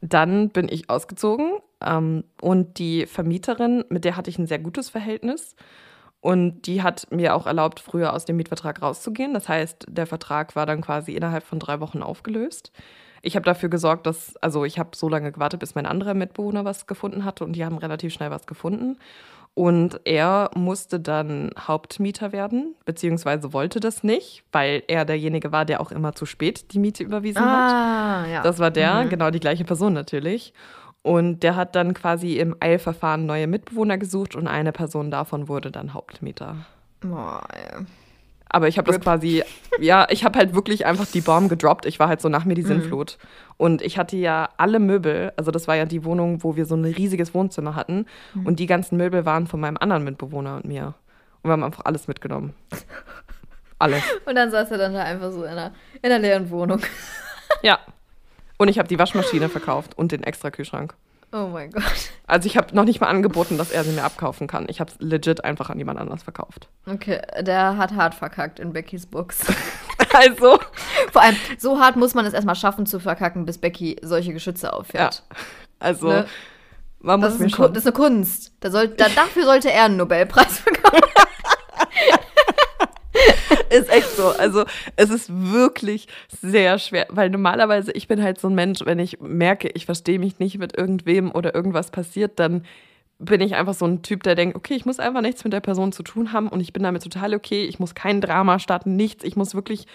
[0.00, 4.90] Dann bin ich ausgezogen ähm, und die Vermieterin, mit der hatte ich ein sehr gutes
[4.90, 5.54] Verhältnis.
[6.20, 9.34] Und die hat mir auch erlaubt, früher aus dem Mietvertrag rauszugehen.
[9.34, 12.72] Das heißt, der Vertrag war dann quasi innerhalb von drei Wochen aufgelöst.
[13.20, 16.64] ich habe dafür gesorgt, dass, also ich habe so lange gewartet, bis mein anderer Mitbewohner
[16.64, 18.98] was gefunden hatte und die haben relativ schnell was gefunden.
[19.54, 25.80] Und er musste dann Hauptmieter werden, beziehungsweise wollte das nicht, weil er derjenige war, der
[25.80, 28.30] auch immer zu spät die Miete überwiesen Ah, hat.
[28.30, 28.42] ja.
[28.42, 29.08] Das war der, Mhm.
[29.10, 30.52] genau die gleiche Person natürlich.
[31.04, 35.70] Und der hat dann quasi im Eilverfahren neue Mitbewohner gesucht und eine Person davon wurde
[35.70, 36.56] dann Hauptmieter.
[37.00, 37.84] Boah, ey.
[38.48, 39.42] Aber ich habe das quasi,
[39.80, 41.84] ja, ich habe halt wirklich einfach die Bomb gedroppt.
[41.84, 42.48] Ich war halt so nach Mhm.
[42.48, 43.18] mir die Sinnflut.
[43.58, 46.74] Und ich hatte ja alle Möbel, also das war ja die Wohnung, wo wir so
[46.74, 48.06] ein riesiges Wohnzimmer hatten.
[48.32, 48.46] Mhm.
[48.46, 50.94] Und die ganzen Möbel waren von meinem anderen Mitbewohner und mir.
[51.42, 52.54] Und wir haben einfach alles mitgenommen.
[53.80, 54.02] Alles.
[54.24, 56.80] Und dann saß er dann da einfach so in einer, in einer leeren Wohnung.
[57.62, 57.78] Ja.
[58.56, 60.94] Und ich habe die Waschmaschine verkauft und den extra Kühlschrank.
[61.32, 61.82] Oh mein Gott.
[62.28, 64.66] Also ich habe noch nicht mal angeboten, dass er sie mir abkaufen kann.
[64.68, 66.68] Ich habe es legit einfach an jemand anders verkauft.
[66.86, 69.40] Okay, der hat hart verkackt in Beckys Books.
[70.12, 70.60] Also,
[71.10, 74.66] Vor allem, so hart muss man es erstmal schaffen zu verkacken, bis Becky solche Geschütze
[74.66, 74.72] ja.
[74.72, 75.24] auffährt.
[75.80, 76.26] Also, Ne?
[77.00, 78.52] man muss Das, ist mir schon das ist eine Kunst.
[78.60, 81.02] Da soll, da, dafür sollte er einen Nobelpreis bekommen.
[83.70, 84.28] Ist echt so.
[84.28, 84.64] Also
[84.96, 89.20] es ist wirklich sehr schwer, weil normalerweise ich bin halt so ein Mensch, wenn ich
[89.20, 92.64] merke, ich verstehe mich nicht mit irgendwem oder irgendwas passiert, dann
[93.18, 95.60] bin ich einfach so ein Typ, der denkt, okay, ich muss einfach nichts mit der
[95.60, 97.64] Person zu tun haben und ich bin damit total okay.
[97.64, 99.24] Ich muss kein Drama starten, nichts.
[99.24, 99.86] Ich muss wirklich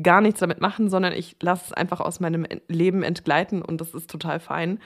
[0.00, 3.94] gar nichts damit machen, sondern ich lasse es einfach aus meinem Leben entgleiten und das
[3.94, 4.78] ist total fein.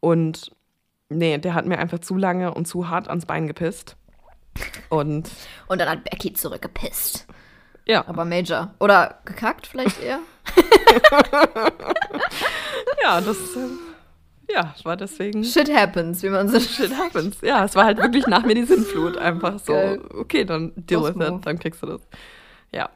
[0.00, 0.50] Und
[1.08, 3.96] nee, der hat mir einfach zu lange und zu hart ans Bein gepisst.
[4.88, 5.30] Und
[5.68, 7.26] Und dann hat Becky zurückgepisst.
[7.86, 8.06] Ja.
[8.06, 8.74] Aber Major.
[8.80, 10.20] Oder gekackt vielleicht eher?
[13.02, 13.78] Ja, das ähm,
[14.48, 17.40] ja, war deswegen Shit happens, wie man so shit happens.
[17.40, 19.16] Ja, es war halt wirklich nach mir die Sinnflut.
[19.16, 20.00] Einfach so, Geil.
[20.18, 22.00] okay, dann deal with it, dann kriegst du das.
[22.72, 22.90] Ja.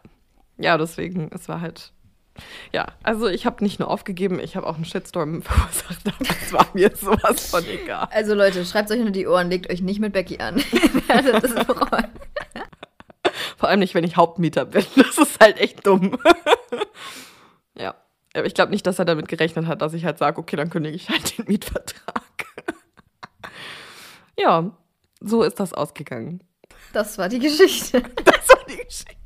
[0.59, 1.93] Ja, deswegen, es war halt.
[2.72, 6.01] Ja, also ich habe nicht nur aufgegeben, ich habe auch einen Shitstorm verursacht,
[6.43, 8.09] es war mir sowas von egal.
[8.11, 10.57] Also Leute, schreibt euch unter die Ohren, legt euch nicht mit Becky an.
[11.09, 12.09] Es bereuen.
[13.57, 14.84] Vor allem nicht, wenn ich Hauptmieter bin.
[14.97, 16.18] Das ist halt echt dumm.
[17.76, 17.95] ja.
[18.34, 20.70] Aber ich glaube nicht, dass er damit gerechnet hat, dass ich halt sage, okay, dann
[20.70, 22.47] kündige ich halt den Mietvertrag.
[24.38, 24.70] ja,
[25.20, 26.45] so ist das ausgegangen.
[26.93, 28.03] Das war die Geschichte.
[28.24, 29.16] Das war die Geschichte.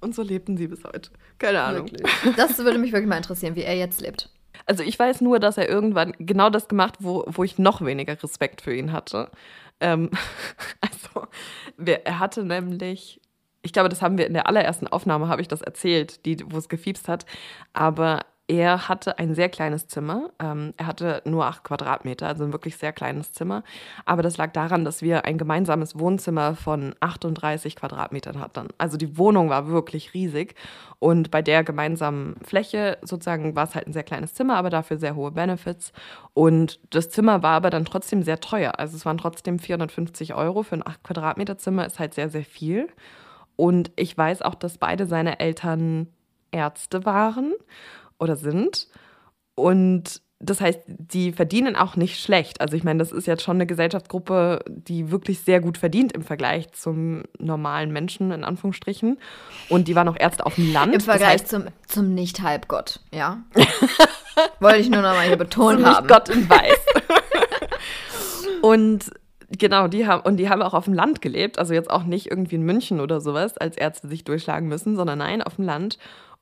[0.00, 1.10] Und so lebten sie bis heute.
[1.38, 1.90] Keine Ahnung.
[1.90, 2.36] Wirklich.
[2.36, 4.30] Das würde mich wirklich mal interessieren, wie er jetzt lebt.
[4.66, 8.20] Also ich weiß nur, dass er irgendwann genau das gemacht, wo, wo ich noch weniger
[8.22, 9.30] Respekt für ihn hatte.
[9.80, 10.10] Ähm,
[10.80, 11.28] also
[11.76, 13.20] wer- er hatte nämlich,
[13.62, 16.58] ich glaube, das haben wir in der allerersten Aufnahme, habe ich das erzählt, die, wo
[16.58, 17.26] es gefiebst hat.
[17.72, 18.20] Aber
[18.50, 20.30] er hatte ein sehr kleines Zimmer.
[20.40, 23.62] Ähm, er hatte nur acht Quadratmeter, also ein wirklich sehr kleines Zimmer.
[24.06, 28.66] Aber das lag daran, dass wir ein gemeinsames Wohnzimmer von 38 Quadratmetern hatten.
[28.76, 30.56] Also die Wohnung war wirklich riesig.
[30.98, 34.98] Und bei der gemeinsamen Fläche sozusagen war es halt ein sehr kleines Zimmer, aber dafür
[34.98, 35.92] sehr hohe Benefits.
[36.34, 38.80] Und das Zimmer war aber dann trotzdem sehr teuer.
[38.80, 42.44] Also es waren trotzdem 450 Euro für ein 8 Quadratmeter Zimmer, ist halt sehr, sehr
[42.44, 42.88] viel.
[43.54, 46.08] Und ich weiß auch, dass beide seine Eltern
[46.50, 47.54] Ärzte waren
[48.20, 48.88] oder sind.
[49.54, 52.62] Und das heißt, die verdienen auch nicht schlecht.
[52.62, 56.22] Also ich meine, das ist jetzt schon eine Gesellschaftsgruppe, die wirklich sehr gut verdient im
[56.22, 59.18] Vergleich zum normalen Menschen, in Anführungsstrichen.
[59.68, 60.94] Und die waren auch Ärzte auf dem Land.
[60.94, 63.42] Im Vergleich das heißt, zum, zum Nicht-Halbgott, ja?
[64.60, 66.08] Wollte ich nur noch mal hier betont nicht haben.
[66.08, 66.86] Gott in Weiß.
[68.62, 69.10] und
[69.50, 71.58] genau, die haben, und die haben auch auf dem Land gelebt.
[71.58, 75.18] Also jetzt auch nicht irgendwie in München oder sowas, als Ärzte sich durchschlagen müssen, sondern
[75.18, 75.98] nein, auf dem Land.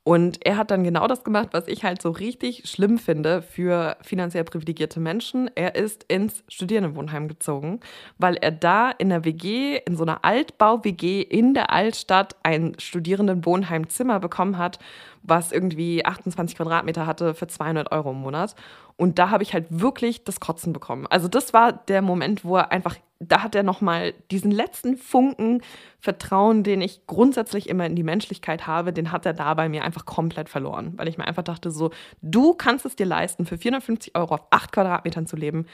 [0.08, 3.98] Und er hat dann genau das gemacht, was ich halt so richtig schlimm finde für
[4.00, 5.50] finanziell privilegierte Menschen.
[5.54, 7.80] Er ist ins Studierendenwohnheim gezogen,
[8.16, 14.18] weil er da in der WG, in so einer Altbau-WG in der Altstadt ein Studierendenwohnheimzimmer
[14.18, 14.78] bekommen hat,
[15.22, 18.54] was irgendwie 28 Quadratmeter hatte für 200 Euro im Monat.
[18.96, 21.06] Und da habe ich halt wirklich das Kotzen bekommen.
[21.10, 25.62] Also das war der Moment, wo er einfach, da hat er nochmal diesen letzten Funken
[25.98, 29.84] Vertrauen, den ich grundsätzlich immer in die Menschlichkeit habe, den hat er da bei mir
[29.84, 30.92] einfach komplett verloren.
[30.96, 31.90] Weil ich mir einfach dachte so,
[32.22, 35.66] du kannst es dir leisten, für 450 Euro auf 8 Quadratmetern zu leben.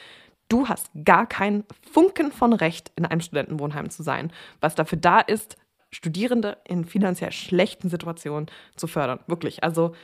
[0.48, 4.32] Du hast gar keinen Funken von Recht, in einem Studentenwohnheim zu sein.
[4.60, 5.56] Was dafür da ist,
[5.90, 9.20] Studierende in finanziell schlechten Situationen zu fördern.
[9.26, 9.62] Wirklich.
[9.62, 9.94] Also,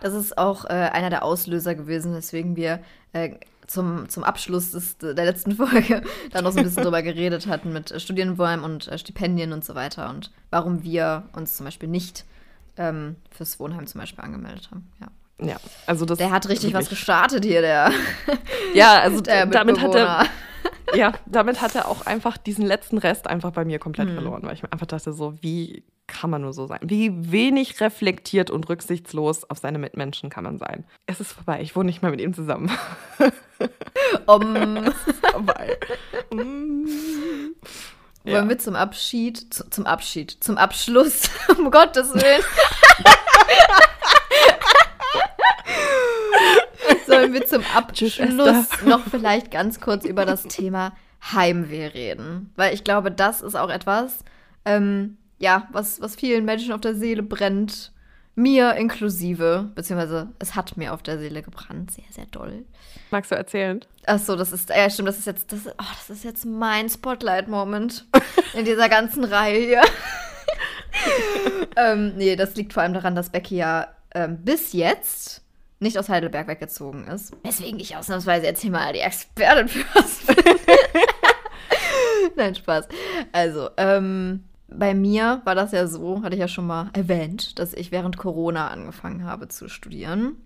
[0.00, 2.80] Das ist auch äh, einer der Auslöser gewesen, weswegen wir
[3.12, 3.30] äh,
[3.70, 6.02] zum, zum Abschluss des, der letzten Folge
[6.32, 9.64] da noch so ein bisschen drüber geredet hatten mit äh, Studienwohnheim und äh, Stipendien und
[9.64, 12.24] so weiter und warum wir uns zum Beispiel nicht
[12.76, 14.90] ähm, fürs Wohnheim zum Beispiel angemeldet haben.
[15.00, 15.46] Ja.
[15.46, 15.56] ja,
[15.86, 16.18] also das.
[16.18, 17.92] Der hat richtig was gestartet hier, der,
[18.74, 20.26] Ja, also der damit hat er.
[20.94, 24.14] Ja, damit hat er auch einfach diesen letzten Rest einfach bei mir komplett mhm.
[24.14, 26.80] verloren, weil ich mir einfach dachte, so, wie kann man nur so sein?
[26.82, 30.84] Wie wenig reflektiert und rücksichtslos auf seine Mitmenschen kann man sein?
[31.06, 32.70] Es ist vorbei, ich wohne nicht mehr mit ihm zusammen.
[34.26, 34.76] Um.
[34.78, 35.76] es ist vorbei.
[38.24, 38.34] Ja.
[38.34, 41.24] Wollen wir zum Abschied, zu, zum Abschied, zum Abschluss,
[41.58, 42.42] um Gottes Willen.
[47.06, 48.18] Sollen wir zum Abschluss
[48.84, 50.92] noch vielleicht ganz kurz über das Thema
[51.32, 52.52] Heimweh reden?
[52.56, 54.24] Weil ich glaube, das ist auch etwas,
[54.64, 57.92] ähm, ja, was, was vielen Menschen auf der Seele brennt.
[58.36, 62.64] Mir inklusive, beziehungsweise es hat mir auf der Seele gebrannt, sehr, sehr doll.
[63.10, 63.80] Magst du erzählen?
[64.06, 66.88] Ach so, das ist, ja stimmt, das ist jetzt, das, oh, das ist jetzt mein
[66.88, 68.06] Spotlight-Moment
[68.54, 69.82] in dieser ganzen Reihe hier.
[71.76, 75.42] ähm, nee, das liegt vor allem daran, dass Becky ja ähm, bis jetzt
[75.80, 77.36] nicht aus Heidelberg weggezogen ist.
[77.42, 80.36] Weswegen ich ausnahmsweise jetzt hier mal die Expertin für was bin.
[82.36, 82.86] Nein, Spaß.
[83.32, 87.74] Also, ähm, bei mir war das ja so, hatte ich ja schon mal erwähnt, dass
[87.74, 90.36] ich während Corona angefangen habe zu studieren.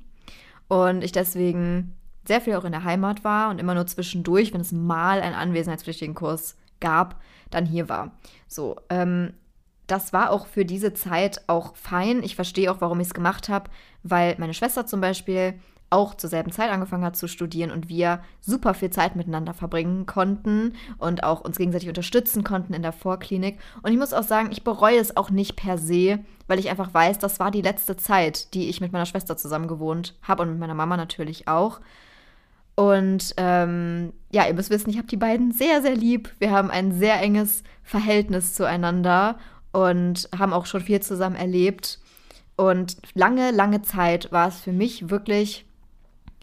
[0.68, 1.94] Und ich deswegen
[2.26, 5.34] sehr viel auch in der Heimat war und immer nur zwischendurch, wenn es mal einen
[5.34, 7.20] anwesenheitspflichtigen Kurs gab,
[7.50, 8.12] dann hier war.
[8.48, 9.34] So, ähm,
[9.86, 12.22] das war auch für diese Zeit auch fein.
[12.22, 13.70] Ich verstehe auch, warum ich es gemacht habe,
[14.02, 15.54] weil meine Schwester zum Beispiel
[15.90, 20.06] auch zur selben Zeit angefangen hat zu studieren und wir super viel Zeit miteinander verbringen
[20.06, 23.58] konnten und auch uns gegenseitig unterstützen konnten in der Vorklinik.
[23.82, 26.18] Und ich muss auch sagen, ich bereue es auch nicht per se,
[26.48, 29.68] weil ich einfach weiß, das war die letzte Zeit, die ich mit meiner Schwester zusammen
[29.68, 31.80] gewohnt habe und mit meiner Mama natürlich auch.
[32.74, 36.34] Und ähm, ja, ihr müsst wissen, ich habe die beiden sehr, sehr lieb.
[36.40, 39.38] Wir haben ein sehr enges Verhältnis zueinander
[39.74, 41.98] und haben auch schon viel zusammen erlebt.
[42.56, 45.66] Und lange, lange Zeit war es für mich wirklich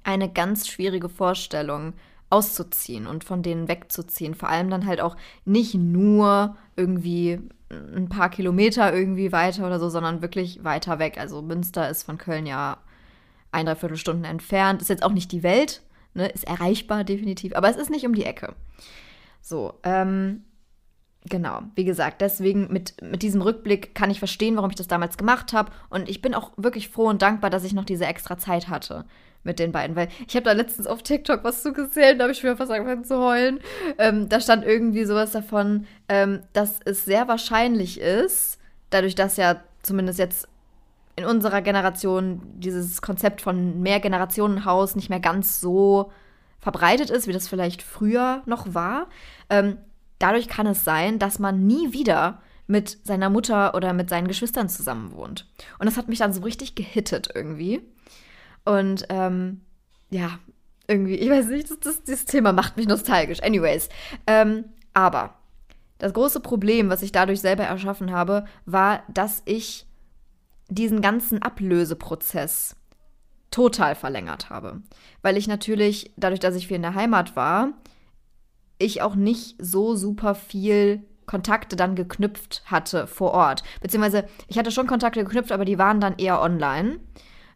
[0.03, 1.93] eine ganz schwierige Vorstellung,
[2.31, 4.33] auszuziehen und von denen wegzuziehen.
[4.35, 5.15] Vor allem dann halt auch
[5.45, 11.17] nicht nur irgendwie ein paar Kilometer irgendwie weiter oder so, sondern wirklich weiter weg.
[11.19, 12.77] Also Münster ist von Köln ja
[13.51, 14.81] ein, dreiviertel Stunden entfernt.
[14.81, 15.81] Ist jetzt auch nicht die Welt,
[16.13, 16.27] ne?
[16.27, 18.55] ist erreichbar definitiv, aber es ist nicht um die Ecke.
[19.41, 20.43] So, ähm,
[21.29, 25.17] Genau, wie gesagt, deswegen mit, mit diesem Rückblick kann ich verstehen, warum ich das damals
[25.17, 25.71] gemacht habe.
[25.89, 29.05] Und ich bin auch wirklich froh und dankbar, dass ich noch diese extra Zeit hatte
[29.43, 29.95] mit den beiden.
[29.95, 32.71] Weil ich habe da letztens auf TikTok was zu gesehen, da habe ich mir fast
[32.71, 33.59] angefangen zu heulen.
[33.99, 38.59] Ähm, da stand irgendwie sowas davon, ähm, dass es sehr wahrscheinlich ist,
[38.89, 40.47] dadurch, dass ja zumindest jetzt
[41.15, 46.11] in unserer Generation dieses Konzept von Mehrgenerationenhaus nicht mehr ganz so
[46.59, 49.07] verbreitet ist, wie das vielleicht früher noch war,
[49.49, 49.77] ähm,
[50.21, 54.69] dadurch kann es sein, dass man nie wieder mit seiner Mutter oder mit seinen Geschwistern
[54.69, 55.47] zusammen wohnt.
[55.79, 57.81] Und das hat mich dann so richtig gehittet irgendwie.
[58.63, 59.61] Und ähm,
[60.09, 60.39] ja,
[60.87, 63.41] irgendwie, ich weiß nicht, das, das, dieses Thema macht mich nostalgisch.
[63.41, 63.89] Anyways,
[64.27, 65.35] ähm, aber
[65.97, 69.85] das große Problem, was ich dadurch selber erschaffen habe, war, dass ich
[70.69, 72.75] diesen ganzen Ablöseprozess
[73.51, 74.81] total verlängert habe.
[75.21, 77.73] Weil ich natürlich, dadurch, dass ich viel in der Heimat war,
[78.81, 83.63] ich auch nicht so super viel Kontakte dann geknüpft hatte vor Ort.
[83.81, 86.99] Beziehungsweise ich hatte schon Kontakte geknüpft, aber die waren dann eher online.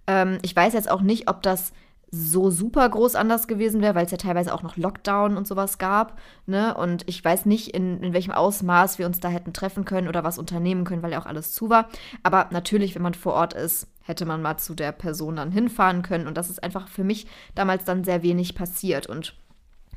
[0.08, 1.74] Ähm, ich weiß jetzt auch nicht, ob das
[2.12, 5.78] so super groß anders gewesen wäre, weil es ja teilweise auch noch Lockdown und sowas
[5.78, 6.18] gab.
[6.46, 6.74] Ne?
[6.76, 10.24] Und ich weiß nicht, in, in welchem Ausmaß wir uns da hätten treffen können oder
[10.24, 11.90] was unternehmen können, weil ja auch alles zu war.
[12.24, 16.04] Aber natürlich, wenn man vor Ort ist, hätte man mal zu der Person dann hinfahren
[16.04, 16.28] können.
[16.28, 19.08] Und das ist einfach für mich damals dann sehr wenig passiert.
[19.08, 19.36] Und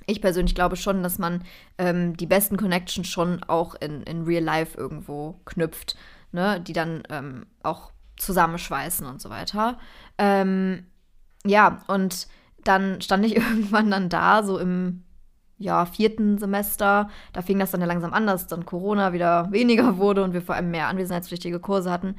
[0.08, 1.44] ich persönlich glaube schon, dass man
[1.76, 5.96] ähm, die besten Connections schon auch in, in Real Life irgendwo knüpft,
[6.32, 6.60] ne?
[6.60, 9.78] die dann ähm, auch zusammenschweißen und so weiter.
[10.16, 10.86] Ähm,
[11.44, 12.26] ja, und
[12.64, 15.04] dann stand ich irgendwann dann da, so im
[15.58, 17.10] ja, vierten Semester.
[17.32, 20.42] Da fing das dann ja langsam an, dass dann Corona wieder weniger wurde und wir
[20.42, 22.16] vor allem mehr anwesenheitspflichtige Kurse hatten.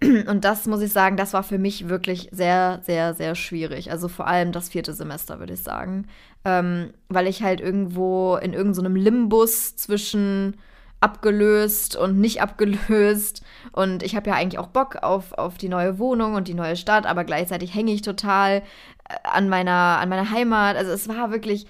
[0.26, 3.90] Und das muss ich sagen, das war für mich wirklich sehr, sehr, sehr schwierig.
[3.90, 6.06] Also vor allem das vierte Semester, würde ich sagen.
[6.44, 10.56] Ähm, weil ich halt irgendwo in irgendeinem so Limbus zwischen
[11.00, 13.42] abgelöst und nicht abgelöst.
[13.72, 16.76] Und ich habe ja eigentlich auch Bock auf, auf die neue Wohnung und die neue
[16.76, 18.62] Stadt, aber gleichzeitig hänge ich total
[19.08, 20.76] äh, an meiner, an meiner Heimat.
[20.76, 21.66] Also es war wirklich,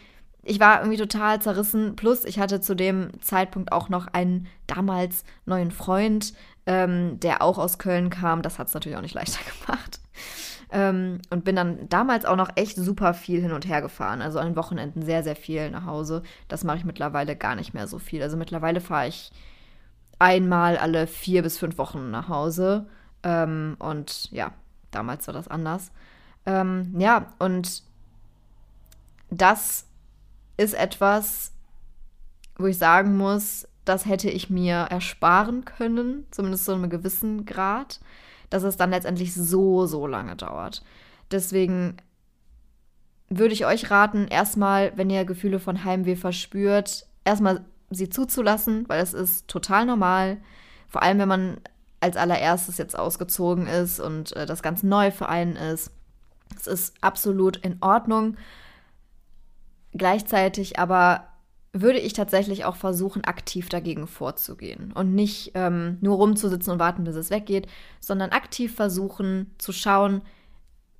[0.48, 1.94] ich war irgendwie total zerrissen.
[1.94, 6.32] Plus, ich hatte zu dem Zeitpunkt auch noch einen damals neuen Freund,
[6.66, 8.42] ähm, der auch aus Köln kam.
[8.42, 10.00] Das hat es natürlich auch nicht leichter gemacht.
[10.70, 14.22] Ähm, und bin dann damals auch noch echt super viel hin und her gefahren.
[14.22, 16.22] Also an den Wochenenden sehr, sehr viel nach Hause.
[16.48, 18.22] Das mache ich mittlerweile gar nicht mehr so viel.
[18.22, 19.30] Also mittlerweile fahre ich
[20.18, 22.86] einmal alle vier bis fünf Wochen nach Hause.
[23.22, 24.52] Ähm, und ja,
[24.90, 25.90] damals war das anders.
[26.46, 27.82] Ähm, ja, und
[29.30, 29.87] das
[30.58, 31.52] ist etwas,
[32.58, 38.00] wo ich sagen muss, das hätte ich mir ersparen können, zumindest so einem gewissen Grad,
[38.50, 40.82] dass es dann letztendlich so, so lange dauert.
[41.30, 41.96] Deswegen
[43.30, 49.02] würde ich euch raten, erstmal, wenn ihr Gefühle von Heimweh verspürt, erstmal sie zuzulassen, weil
[49.02, 50.38] es ist total normal.
[50.88, 51.60] Vor allem, wenn man
[52.00, 55.90] als allererstes jetzt ausgezogen ist und äh, das ganz neu für einen ist.
[56.56, 58.36] Es ist absolut in Ordnung.
[59.92, 61.28] Gleichzeitig aber
[61.72, 67.04] würde ich tatsächlich auch versuchen, aktiv dagegen vorzugehen und nicht ähm, nur rumzusitzen und warten,
[67.04, 67.66] bis es weggeht,
[68.00, 70.22] sondern aktiv versuchen zu schauen,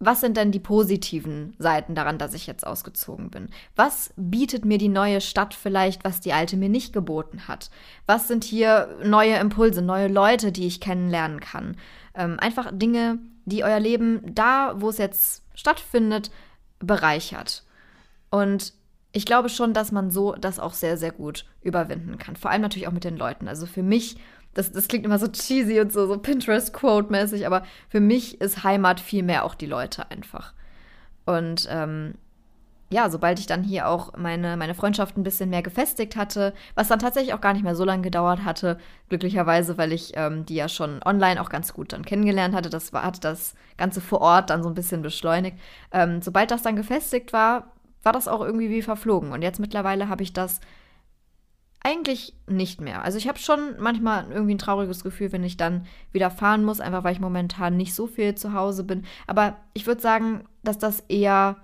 [0.01, 3.49] was sind denn die positiven Seiten daran, dass ich jetzt ausgezogen bin?
[3.75, 7.71] Was bietet mir die neue Stadt vielleicht, was die alte mir nicht geboten hat?
[8.07, 11.77] Was sind hier neue Impulse, neue Leute, die ich kennenlernen kann?
[12.15, 16.31] Ähm, einfach Dinge, die euer Leben da, wo es jetzt stattfindet,
[16.79, 17.65] bereichert.
[18.31, 18.73] Und
[19.13, 22.37] ich glaube schon, dass man so das auch sehr, sehr gut überwinden kann.
[22.37, 23.49] Vor allem natürlich auch mit den Leuten.
[23.49, 24.17] Also für mich
[24.55, 28.99] das, das klingt immer so cheesy und so, so Pinterest-Quote-mäßig, aber für mich ist Heimat
[28.99, 30.53] viel mehr auch die Leute einfach.
[31.27, 32.15] Und ähm,
[32.91, 36.89] ja, sobald ich dann hier auch meine, meine Freundschaft ein bisschen mehr gefestigt hatte, was
[36.89, 38.79] dann tatsächlich auch gar nicht mehr so lange gedauert hatte,
[39.11, 42.93] glücklicherweise, weil ich ähm, die ja schon online auch ganz gut dann kennengelernt hatte, das
[42.93, 45.59] war, hat das Ganze vor Ort dann so ein bisschen beschleunigt.
[45.93, 49.33] Ähm, sobald das dann gefestigt war, war das auch irgendwie wie verflogen.
[49.33, 50.61] Und jetzt mittlerweile habe ich das
[51.81, 53.03] eigentlich nicht mehr.
[53.03, 56.81] Also ich habe schon manchmal irgendwie ein trauriges Gefühl, wenn ich dann wieder fahren muss,
[56.81, 59.05] einfach weil ich momentan nicht so viel zu Hause bin.
[59.27, 61.57] Aber ich würde sagen, dass das eher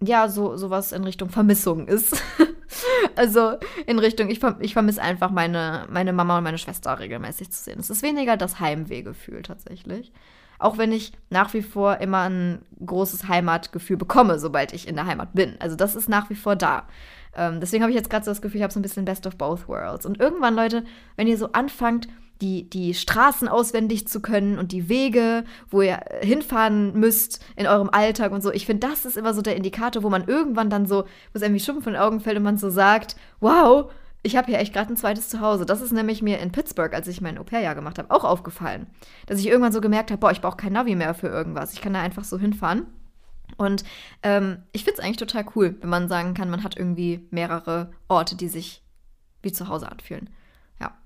[0.00, 2.22] ja so sowas in Richtung Vermissung ist.
[3.16, 3.56] also
[3.86, 7.80] in Richtung, ich, ich vermisse einfach meine, meine Mama und meine Schwester regelmäßig zu sehen.
[7.80, 10.12] Es ist weniger das Heimwehgefühl tatsächlich.
[10.58, 15.06] Auch wenn ich nach wie vor immer ein großes Heimatgefühl bekomme, sobald ich in der
[15.06, 15.56] Heimat bin.
[15.60, 16.84] Also das ist nach wie vor da.
[17.36, 19.26] Ähm, deswegen habe ich jetzt gerade so das Gefühl, ich habe so ein bisschen Best
[19.26, 20.06] of Both Worlds.
[20.06, 20.84] Und irgendwann, Leute,
[21.16, 22.08] wenn ihr so anfangt,
[22.40, 27.90] die, die Straßen auswendig zu können und die Wege, wo ihr hinfahren müsst in eurem
[27.90, 28.52] Alltag und so.
[28.52, 31.42] Ich finde, das ist immer so der Indikator, wo man irgendwann dann so, wo es
[31.42, 33.90] irgendwie Schuppen von den Augen fällt und man so sagt, wow,
[34.22, 35.64] ich habe hier echt gerade ein zweites Zuhause.
[35.64, 38.86] Das ist nämlich mir in Pittsburgh, als ich mein Au-pair-Jahr gemacht habe, auch aufgefallen.
[39.26, 41.72] Dass ich irgendwann so gemerkt habe, boah, ich brauche kein Navi mehr für irgendwas.
[41.72, 42.86] Ich kann da einfach so hinfahren.
[43.56, 43.84] Und
[44.22, 47.90] ähm, ich finde es eigentlich total cool, wenn man sagen kann, man hat irgendwie mehrere
[48.08, 48.82] Orte, die sich
[49.42, 50.30] wie zu Hause anfühlen.
[50.80, 50.96] Ja.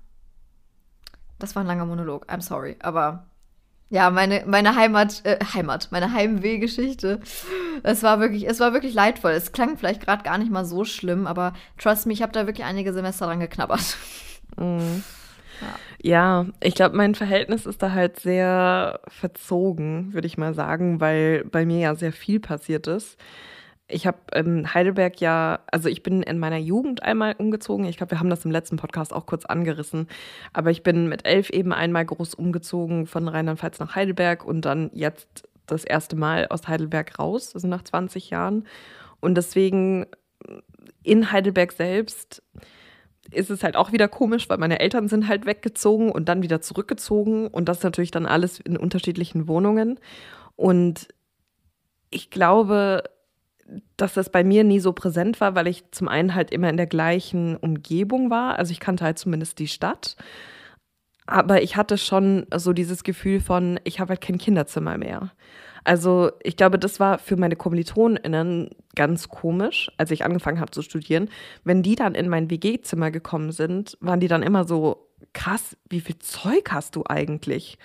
[1.39, 2.29] Das war ein langer Monolog.
[2.29, 2.75] I'm sorry.
[2.79, 3.27] Aber
[3.93, 7.19] ja, meine, meine Heimat, äh, Heimat, meine Heimwehgeschichte.
[7.83, 9.33] Es war wirklich, es war wirklich leidvoll.
[9.33, 12.47] Es klang vielleicht gerade gar nicht mal so schlimm, aber trust me, ich habe da
[12.47, 13.97] wirklich einige Semester dran geknabbert.
[14.57, 15.03] Mhm.
[16.01, 21.45] Ja, ich glaube, mein Verhältnis ist da halt sehr verzogen, würde ich mal sagen, weil
[21.45, 23.17] bei mir ja sehr viel passiert ist.
[23.93, 27.85] Ich habe in Heidelberg ja, also ich bin in meiner Jugend einmal umgezogen.
[27.85, 30.07] Ich glaube, wir haben das im letzten Podcast auch kurz angerissen.
[30.51, 34.89] Aber ich bin mit elf eben einmal groß umgezogen von Rheinland-Pfalz nach Heidelberg und dann
[34.93, 38.65] jetzt das erste Mal aus Heidelberg raus, also nach 20 Jahren.
[39.19, 40.07] Und deswegen
[41.03, 42.41] in Heidelberg selbst
[43.31, 46.61] ist es halt auch wieder komisch, weil meine Eltern sind halt weggezogen und dann wieder
[46.61, 49.99] zurückgezogen und das natürlich dann alles in unterschiedlichen Wohnungen.
[50.55, 51.07] Und
[52.09, 53.03] ich glaube,
[53.97, 56.77] dass das bei mir nie so präsent war, weil ich zum einen halt immer in
[56.77, 58.59] der gleichen Umgebung war.
[58.59, 60.15] Also ich kannte halt zumindest die Stadt.
[61.25, 65.31] Aber ich hatte schon so dieses Gefühl von, ich habe halt kein Kinderzimmer mehr.
[65.85, 70.81] Also ich glaube, das war für meine KommilitonInnen ganz komisch, als ich angefangen habe zu
[70.81, 71.29] studieren.
[71.63, 76.01] Wenn die dann in mein WG-Zimmer gekommen sind, waren die dann immer so, krass, wie
[76.01, 77.77] viel Zeug hast du eigentlich?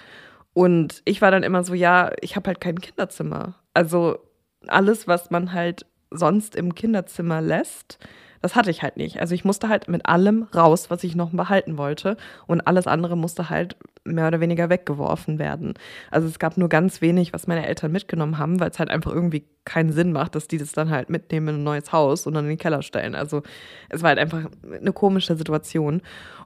[0.53, 3.57] Und ich war dann immer so, ja, ich habe halt kein Kinderzimmer.
[3.75, 4.19] Also
[4.67, 7.99] alles, was man halt sonst im Kinderzimmer lässt,
[8.41, 9.21] das hatte ich halt nicht.
[9.21, 12.17] Also ich musste halt mit allem raus, was ich noch behalten wollte.
[12.47, 15.75] Und alles andere musste halt mehr oder weniger weggeworfen werden.
[16.11, 19.13] Also es gab nur ganz wenig, was meine Eltern mitgenommen haben, weil es halt einfach
[19.13, 22.35] irgendwie keinen Sinn macht, dass die das dann halt mitnehmen in ein neues Haus und
[22.35, 23.15] dann in den Keller stellen.
[23.15, 23.43] Also
[23.89, 26.01] es war halt einfach eine komische Situation.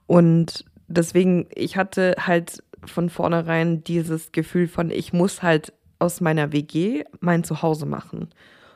[0.07, 5.73] Und deswegen, ich hatte halt von vornherein dieses Gefühl von, ich muss halt
[6.03, 8.29] aus meiner WG mein Zuhause machen.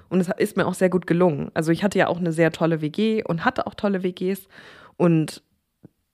[0.09, 1.51] Und es ist mir auch sehr gut gelungen.
[1.55, 4.47] Also ich hatte ja auch eine sehr tolle WG und hatte auch tolle WGs.
[4.97, 5.43] Und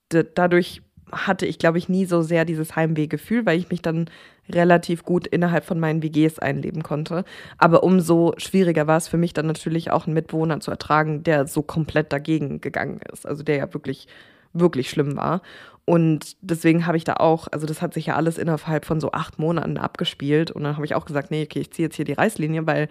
[0.09, 4.09] dadurch hatte ich, glaube ich, nie so sehr dieses Heimwehgefühl, weil ich mich dann
[4.49, 7.23] relativ gut innerhalb von meinen WGs einleben konnte.
[7.59, 11.45] Aber umso schwieriger war es für mich dann natürlich auch einen Mitbewohner zu ertragen, der
[11.45, 13.27] so komplett dagegen gegangen ist.
[13.27, 14.07] Also der ja wirklich,
[14.53, 15.43] wirklich schlimm war.
[15.85, 19.11] Und deswegen habe ich da auch, also das hat sich ja alles innerhalb von so
[19.11, 20.49] acht Monaten abgespielt.
[20.51, 22.87] Und dann habe ich auch gesagt, nee, okay, ich ziehe jetzt hier die Reißlinie, weil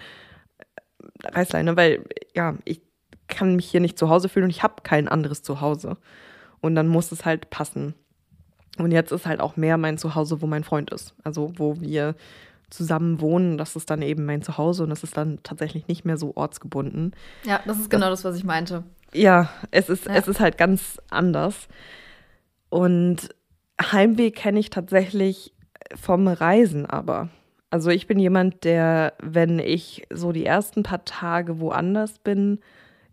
[1.24, 2.82] Reißleine, weil ja, ich
[3.28, 5.96] kann mich hier nicht zu Hause fühlen und ich habe kein anderes Zuhause.
[6.60, 7.94] Und dann muss es halt passen.
[8.78, 11.14] Und jetzt ist halt auch mehr mein Zuhause, wo mein Freund ist.
[11.24, 12.14] Also wo wir
[12.70, 16.16] zusammen wohnen, das ist dann eben mein Zuhause und das ist dann tatsächlich nicht mehr
[16.16, 17.12] so ortsgebunden.
[17.44, 18.84] Ja, das ist genau das, das was ich meinte.
[19.12, 20.14] Ja, es ist, ja.
[20.14, 21.68] es ist halt ganz anders.
[22.72, 23.28] Und
[23.82, 25.52] Heimweh kenne ich tatsächlich
[25.94, 27.28] vom Reisen aber.
[27.68, 32.60] Also ich bin jemand, der, wenn ich so die ersten paar Tage woanders bin,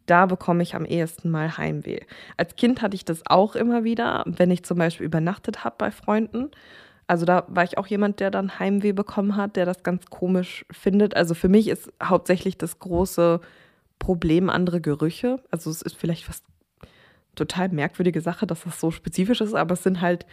[0.06, 2.00] da bekomme ich am ehesten mal Heimweh.
[2.38, 5.92] Als Kind hatte ich das auch immer wieder, wenn ich zum Beispiel übernachtet habe bei
[5.92, 6.52] Freunden.
[7.08, 10.66] Also da war ich auch jemand, der dann Heimweh bekommen hat, der das ganz komisch
[10.72, 11.18] findet.
[11.18, 13.42] Also für mich ist hauptsächlich das große
[14.00, 15.42] Problem andere Gerüche.
[15.52, 16.46] Also es ist vielleicht fast
[17.40, 20.26] total merkwürdige Sache, dass das so spezifisch ist, aber es sind halt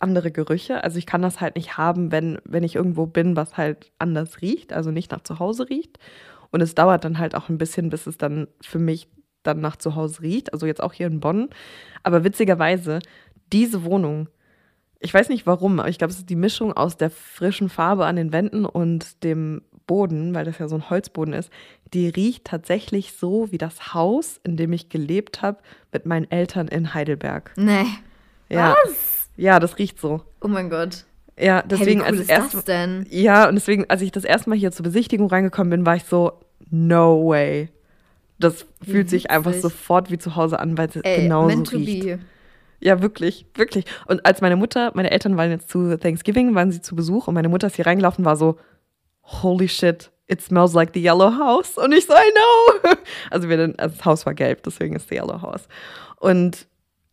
[0.00, 0.82] andere Gerüche.
[0.82, 4.40] Also ich kann das halt nicht haben, wenn, wenn ich irgendwo bin, was halt anders
[4.42, 5.98] riecht, also nicht nach zu Hause riecht.
[6.50, 9.08] Und es dauert dann halt auch ein bisschen, bis es dann für mich
[9.42, 10.52] dann nach zu Hause riecht.
[10.52, 11.50] Also jetzt auch hier in Bonn.
[12.02, 13.00] Aber witzigerweise,
[13.52, 14.28] diese Wohnung,
[15.00, 18.06] ich weiß nicht warum, aber ich glaube, es ist die Mischung aus der frischen Farbe
[18.06, 21.50] an den Wänden und dem Boden, weil das ja so ein Holzboden ist,
[21.92, 25.58] die riecht tatsächlich so wie das Haus, in dem ich gelebt habe
[25.92, 27.52] mit meinen Eltern in Heidelberg.
[27.56, 27.84] Nee.
[28.48, 28.76] Ja.
[28.84, 29.28] Was?
[29.36, 30.22] Ja, das riecht so.
[30.40, 31.04] Oh mein Gott.
[31.38, 33.06] Ja, deswegen hey, wie cool als erst, das denn?
[33.10, 36.04] Ja, und deswegen, als ich das erste Mal hier zur Besichtigung reingekommen bin, war ich
[36.04, 36.32] so,
[36.70, 37.68] no way.
[38.38, 41.70] Das wie fühlt sich einfach sofort wie zu Hause an, weil es Ey, genauso meant
[41.70, 42.04] to riecht.
[42.04, 42.18] Be.
[42.80, 43.86] Ja, wirklich, wirklich.
[44.06, 47.34] Und als meine Mutter, meine Eltern waren jetzt zu Thanksgiving, waren sie zu Besuch und
[47.34, 48.58] meine Mutter ist hier reingelaufen, war so,
[49.24, 51.76] holy shit, it smells like the yellow house.
[51.76, 52.94] Und ich so, I know.
[53.30, 55.68] Also, wir, das Haus war gelb, deswegen ist the yellow house.
[56.16, 56.66] Und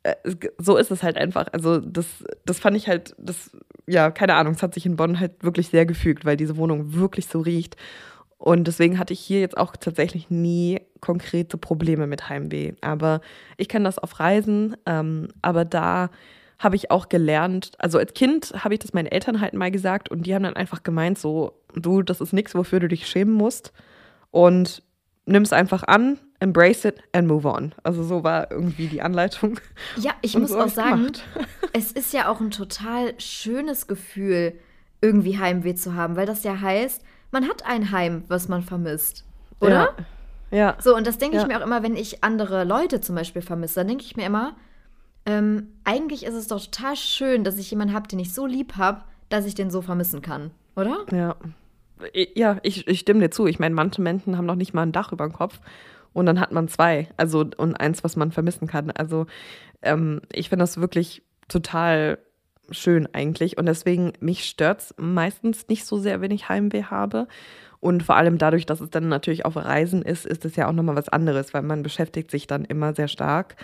[0.04, 0.16] äh,
[0.58, 1.48] so ist es halt einfach.
[1.52, 2.06] Also das,
[2.46, 3.52] das fand ich halt, das,
[3.88, 6.94] ja, keine Ahnung, es hat sich in Bonn halt wirklich sehr gefügt, weil diese Wohnung
[6.94, 7.76] wirklich so riecht.
[8.38, 12.74] Und deswegen hatte ich hier jetzt auch tatsächlich nie konkrete Probleme mit Heimweh.
[12.82, 13.22] Aber
[13.58, 16.10] ich kenne das auf Reisen, ähm, aber da
[16.62, 20.10] habe ich auch gelernt, also als Kind habe ich das meinen Eltern halt mal gesagt
[20.10, 23.34] und die haben dann einfach gemeint, so, du, das ist nichts, wofür du dich schämen
[23.34, 23.74] musst.
[24.30, 24.84] Und
[25.26, 27.74] nimm es einfach an, embrace it and move on.
[27.84, 29.60] Also so war irgendwie die Anleitung.
[29.98, 31.12] Ja, ich und muss so auch sagen,
[31.74, 34.54] es ist ja auch ein total schönes Gefühl,
[35.02, 39.26] irgendwie Heimweh zu haben, weil das ja heißt, man hat ein Heim, was man vermisst.
[39.60, 39.96] Oder?
[40.52, 40.58] Ja.
[40.58, 40.78] ja.
[40.80, 41.42] So, und das denke ja.
[41.42, 44.26] ich mir auch immer, wenn ich andere Leute zum Beispiel vermisse, dann denke ich mir
[44.26, 44.56] immer,
[45.26, 48.78] ähm, eigentlich ist es doch total schön, dass ich jemanden habe, den ich so lieb
[48.78, 51.06] habe, dass ich den so vermissen kann, oder?
[51.12, 51.36] Ja.
[52.36, 53.46] Ja, ich, ich stimme dir zu.
[53.46, 55.60] Ich meine, manche Menschen haben noch nicht mal ein Dach über dem Kopf
[56.14, 57.08] und dann hat man zwei.
[57.16, 58.90] Also und eins, was man vermissen kann.
[58.90, 59.28] Also
[59.84, 62.18] ähm, ich finde das wirklich total
[62.72, 63.58] schön eigentlich.
[63.58, 67.28] Und deswegen, mich stört es meistens nicht so sehr, wenn ich Heimweh habe.
[67.80, 70.74] Und vor allem dadurch, dass es dann natürlich auf Reisen ist, ist es ja auch
[70.74, 73.56] nochmal was anderes, weil man beschäftigt sich dann immer sehr stark.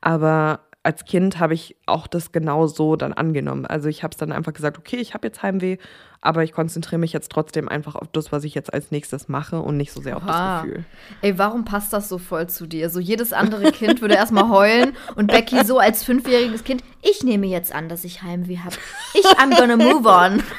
[0.00, 3.64] Aber als Kind habe ich auch das genau so dann angenommen.
[3.64, 5.78] Also ich habe es dann einfach gesagt, okay, ich habe jetzt Heimweh,
[6.20, 9.60] aber ich konzentriere mich jetzt trotzdem einfach auf das, was ich jetzt als nächstes mache
[9.60, 10.58] und nicht so sehr auf Aha.
[10.58, 10.84] das Gefühl.
[11.22, 12.90] Ey, warum passt das so voll zu dir?
[12.90, 17.46] So jedes andere Kind würde erstmal heulen und Becky so als fünfjähriges Kind, ich nehme
[17.46, 18.76] jetzt an, dass ich Heimweh habe.
[19.14, 20.42] Ich, I'm gonna move on.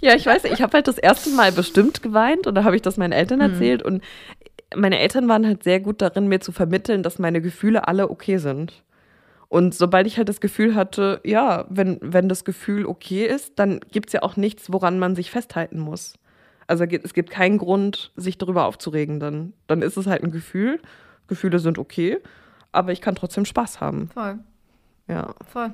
[0.00, 2.82] Ja, ich weiß, ich habe halt das erste Mal bestimmt geweint und da habe ich
[2.82, 3.52] das meinen Eltern hm.
[3.52, 3.94] erzählt hm.
[3.94, 4.04] und
[4.76, 8.36] meine Eltern waren halt sehr gut darin, mir zu vermitteln, dass meine Gefühle alle okay
[8.36, 8.82] sind.
[9.48, 13.80] Und sobald ich halt das Gefühl hatte, ja, wenn, wenn das Gefühl okay ist, dann
[13.92, 16.14] gibt es ja auch nichts, woran man sich festhalten muss.
[16.66, 19.20] Also es gibt keinen Grund, sich darüber aufzuregen.
[19.20, 20.80] Dann, dann ist es halt ein Gefühl.
[21.26, 22.18] Gefühle sind okay,
[22.72, 24.08] aber ich kann trotzdem Spaß haben.
[24.12, 24.38] Voll.
[25.08, 25.34] Ja.
[25.46, 25.72] Voll.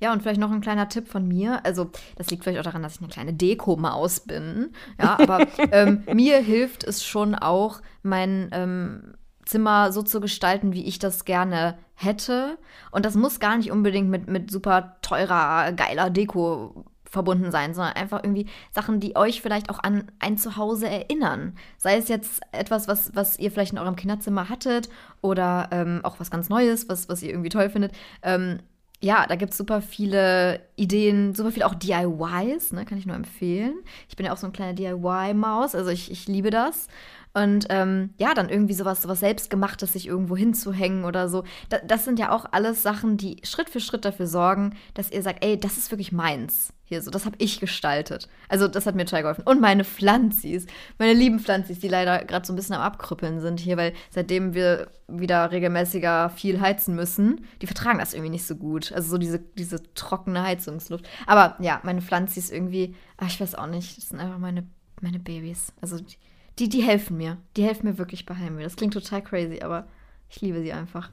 [0.00, 1.64] Ja, und vielleicht noch ein kleiner Tipp von mir.
[1.64, 4.72] Also, das liegt vielleicht auch daran, dass ich eine kleine Deko-Maus bin.
[5.00, 9.14] Ja, aber ähm, mir hilft es schon auch, mein ähm,
[9.46, 12.58] Zimmer so zu gestalten, wie ich das gerne hätte.
[12.90, 17.94] Und das muss gar nicht unbedingt mit, mit super teurer, geiler Deko verbunden sein, sondern
[17.94, 21.54] einfach irgendwie Sachen, die euch vielleicht auch an ein Zuhause erinnern.
[21.78, 24.90] Sei es jetzt etwas, was, was ihr vielleicht in eurem Kinderzimmer hattet
[25.22, 27.92] oder ähm, auch was ganz Neues, was, was ihr irgendwie toll findet.
[28.22, 28.58] Ähm,
[29.00, 33.16] ja, da gibt es super viele Ideen, super viele auch DIYs, ne, kann ich nur
[33.16, 33.74] empfehlen.
[34.08, 36.88] Ich bin ja auch so eine kleine DIY-Maus, also ich, ich liebe das.
[37.36, 41.44] Und ähm, ja, dann irgendwie sowas, sowas Selbstgemachtes sich irgendwo hinzuhängen oder so.
[41.68, 45.20] Da, das sind ja auch alles Sachen, die Schritt für Schritt dafür sorgen, dass ihr
[45.20, 46.72] sagt, ey, das ist wirklich meins.
[46.84, 48.26] Hier so, das habe ich gestaltet.
[48.48, 49.44] Also das hat mir total geholfen.
[49.44, 50.64] Und meine Pflanzis,
[50.98, 54.54] meine lieben Pflanzis, die leider gerade so ein bisschen am Abkrüppeln sind hier, weil seitdem
[54.54, 58.92] wir wieder regelmäßiger viel heizen müssen, die vertragen das irgendwie nicht so gut.
[58.92, 61.06] Also so diese, diese trockene Heizungsluft.
[61.26, 64.66] Aber ja, meine Pflanzis irgendwie, ach, ich weiß auch nicht, das sind einfach meine,
[65.02, 65.74] meine Babys.
[65.82, 66.16] Also die,
[66.58, 67.36] Die, die helfen mir.
[67.56, 68.62] Die helfen mir wirklich bei Heimweh.
[68.62, 69.86] Das klingt total crazy, aber
[70.30, 71.10] ich liebe sie einfach.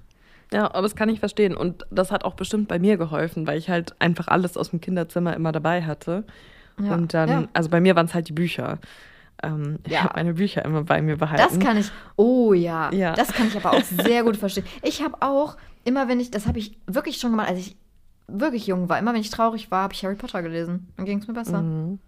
[0.52, 1.56] Ja, aber das kann ich verstehen.
[1.58, 4.80] Und das hat auch bestimmt bei mir geholfen, weil ich halt einfach alles aus dem
[4.82, 6.24] Kinderzimmer immer dabei hatte.
[6.80, 7.48] Ja, und dann, ja.
[7.54, 8.80] also bei mir waren es halt die Bücher.
[9.42, 10.04] Ähm, Ich Ja.
[10.04, 11.44] habe meine Bücher immer bei mir behalten.
[11.44, 11.92] Das kann ich.
[12.16, 12.92] Oh ja.
[12.94, 13.14] Ja.
[13.14, 14.66] Das kann ich aber auch sehr gut verstehen.
[14.82, 17.76] Ich habe auch, immer wenn ich, das habe ich wirklich schon gemacht, als ich
[18.28, 20.88] wirklich jung war, immer wenn ich traurig war, habe ich Harry Potter gelesen.
[20.98, 21.62] Dann ging es mir besser.
[21.62, 22.00] Mhm.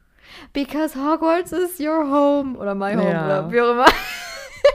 [0.54, 2.58] Because Hogwarts is your home.
[2.58, 3.10] Oder my home.
[3.10, 3.26] Ja.
[3.26, 3.86] Oder wie auch immer.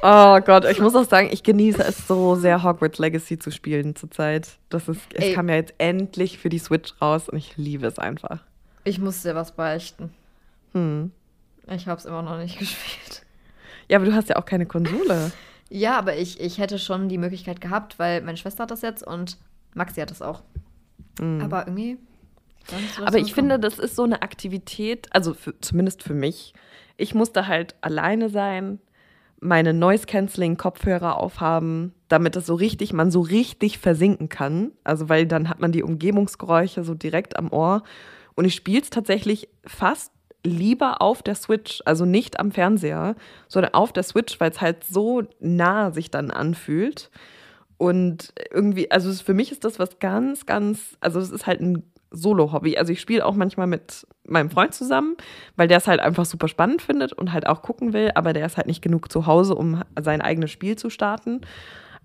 [0.02, 3.96] Oh Gott, ich muss auch sagen, ich genieße es so sehr, Hogwarts Legacy zu spielen
[3.96, 4.48] zurzeit.
[4.68, 5.34] Das ist, es Ey.
[5.34, 8.38] kam ja jetzt endlich für die Switch raus und ich liebe es einfach.
[8.84, 10.14] Ich muss dir was beichten.
[10.72, 11.10] Hm.
[11.66, 13.26] Ich habe es immer noch nicht gespielt.
[13.88, 15.32] Ja, aber du hast ja auch keine Konsole.
[15.72, 19.06] Ja, aber ich, ich hätte schon die Möglichkeit gehabt, weil meine Schwester hat das jetzt
[19.06, 19.38] und
[19.74, 20.42] Maxi hat das auch.
[21.20, 21.96] Aber irgendwie.
[23.04, 26.54] Aber ich finde, das ist so eine Aktivität, also für, zumindest für mich.
[26.96, 28.78] Ich musste halt alleine sein,
[29.40, 34.72] meine Noise-Canceling-Kopfhörer aufhaben, damit das so richtig, man so richtig versinken kann.
[34.84, 37.82] Also, weil dann hat man die Umgebungsgeräusche so direkt am Ohr.
[38.34, 40.12] Und ich spiele es tatsächlich fast
[40.44, 43.16] lieber auf der Switch, also nicht am Fernseher,
[43.48, 47.10] sondern auf der Switch, weil es halt so nah sich dann anfühlt.
[47.76, 51.89] Und irgendwie, also für mich ist das was ganz, ganz, also es ist halt ein
[52.10, 52.76] Solo-Hobby.
[52.76, 55.16] Also ich spiele auch manchmal mit meinem Freund zusammen,
[55.56, 58.46] weil der es halt einfach super spannend findet und halt auch gucken will, aber der
[58.46, 61.40] ist halt nicht genug zu Hause, um sein eigenes Spiel zu starten.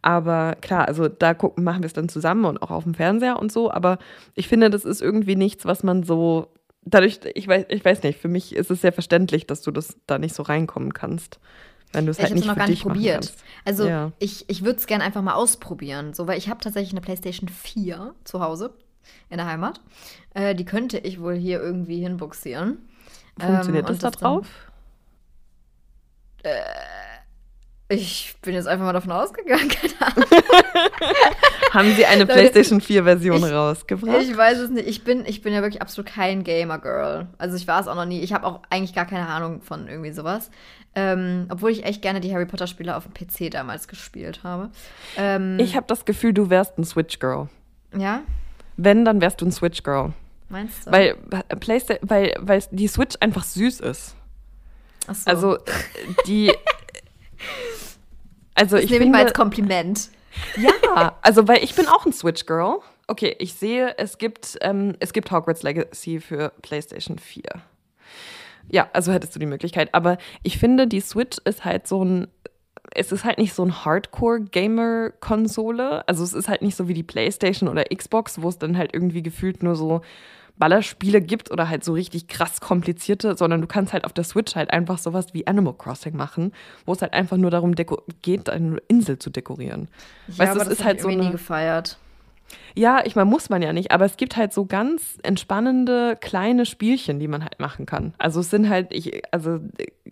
[0.01, 3.39] Aber klar, also da gucken, machen wir es dann zusammen und auch auf dem Fernseher
[3.39, 3.71] und so.
[3.71, 3.97] Aber
[4.35, 6.49] ich finde, das ist irgendwie nichts, was man so.
[6.87, 9.97] Dadurch, ich weiß, ich weiß nicht, für mich ist es sehr verständlich, dass du das
[10.05, 11.39] da nicht so reinkommen kannst.
[11.91, 13.33] Wenn du es halt ich habe es nicht noch gar nicht probiert.
[13.63, 14.11] Also Ja.
[14.19, 16.13] ich, ich würde es gerne einfach mal ausprobieren.
[16.13, 18.75] So, weil ich habe tatsächlich eine PlayStation 4 zu Hause
[19.29, 19.81] in der Heimat.
[20.33, 22.77] Äh, die könnte ich wohl hier irgendwie hinbuxieren.
[23.39, 24.47] Funktioniert Ähm, das da und dann- drauf?
[27.87, 29.69] Ich bin jetzt einfach mal davon ausgegangen.
[29.99, 30.29] Keine Ahnung.
[31.71, 34.21] Haben sie eine PlayStation 4-Version ich- rausgebracht?
[34.23, 34.87] Ich weiß es nicht.
[34.87, 37.27] Ich bin, ich bin ja wirklich absolut kein Gamer-Girl.
[37.37, 38.21] Also ich war es auch noch nie.
[38.21, 40.49] Ich habe auch eigentlich gar keine Ahnung von irgendwie sowas.
[40.95, 44.69] Ähm, obwohl ich echt gerne die Harry Potter-Spiele auf dem PC damals gespielt habe.
[45.17, 47.49] Ähm, Ich habe das Gefühl, du wärst ein Switch-Girl.
[47.95, 48.21] ja,
[48.77, 50.13] Wenn, dann wärst du ein Switch-Girl.
[50.49, 50.91] meinst du?
[50.91, 51.15] Weil,
[51.59, 54.15] Playsta weil, weil die Switch einfach süß ist.
[55.07, 55.29] Ach so.
[55.29, 55.57] Also,
[56.27, 56.51] die.
[58.57, 60.09] Also, das ich nehme ich mal als Kompliment.
[60.55, 62.79] Ja, also, weil ich bin auch ein Switch-Girl.
[63.05, 67.43] Okay, ich sehe, es gibt, ähm, es gibt Hogwarts Legacy für PlayStation 4.
[68.69, 69.93] Ja, also hättest du die Möglichkeit.
[69.93, 72.27] Aber ich finde, die Switch ist halt so ein.
[72.93, 76.07] Es ist halt nicht so ein Hardcore-Gamer-Konsole.
[76.07, 78.93] Also es ist halt nicht so wie die PlayStation oder Xbox, wo es dann halt
[78.93, 80.01] irgendwie gefühlt nur so
[80.57, 84.55] Ballerspiele gibt oder halt so richtig krass komplizierte, sondern du kannst halt auf der Switch
[84.55, 86.53] halt einfach sowas wie Animal Crossing machen,
[86.85, 89.89] wo es halt einfach nur darum geht, eine Insel zu dekorieren.
[90.27, 91.97] Ja, weißt aber es das ist halt so irgendwie nie eine, gefeiert.
[92.75, 96.65] Ja, ich meine, muss man ja nicht, aber es gibt halt so ganz entspannende kleine
[96.65, 98.13] Spielchen, die man halt machen kann.
[98.17, 99.59] Also es sind halt, ich, also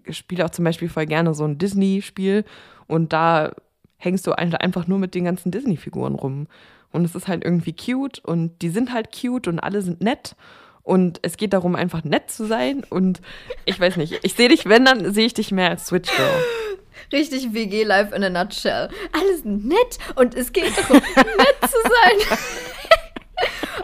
[0.06, 2.46] ich spiele auch zum Beispiel voll gerne so ein Disney-Spiel
[2.88, 3.52] und da
[3.98, 6.48] hängst du ein- einfach nur mit den ganzen Disney-Figuren rum.
[6.92, 10.36] Und es ist halt irgendwie cute und die sind halt cute und alle sind nett.
[10.84, 12.84] Und es geht darum, einfach nett zu sein.
[12.90, 13.22] Und
[13.66, 16.28] ich weiß nicht, ich sehe dich, wenn, dann sehe ich dich mehr als Switch Girl.
[17.14, 18.90] Richtig WG Life in a nutshell.
[19.14, 22.38] Alles nett und es geht darum, nett zu sein.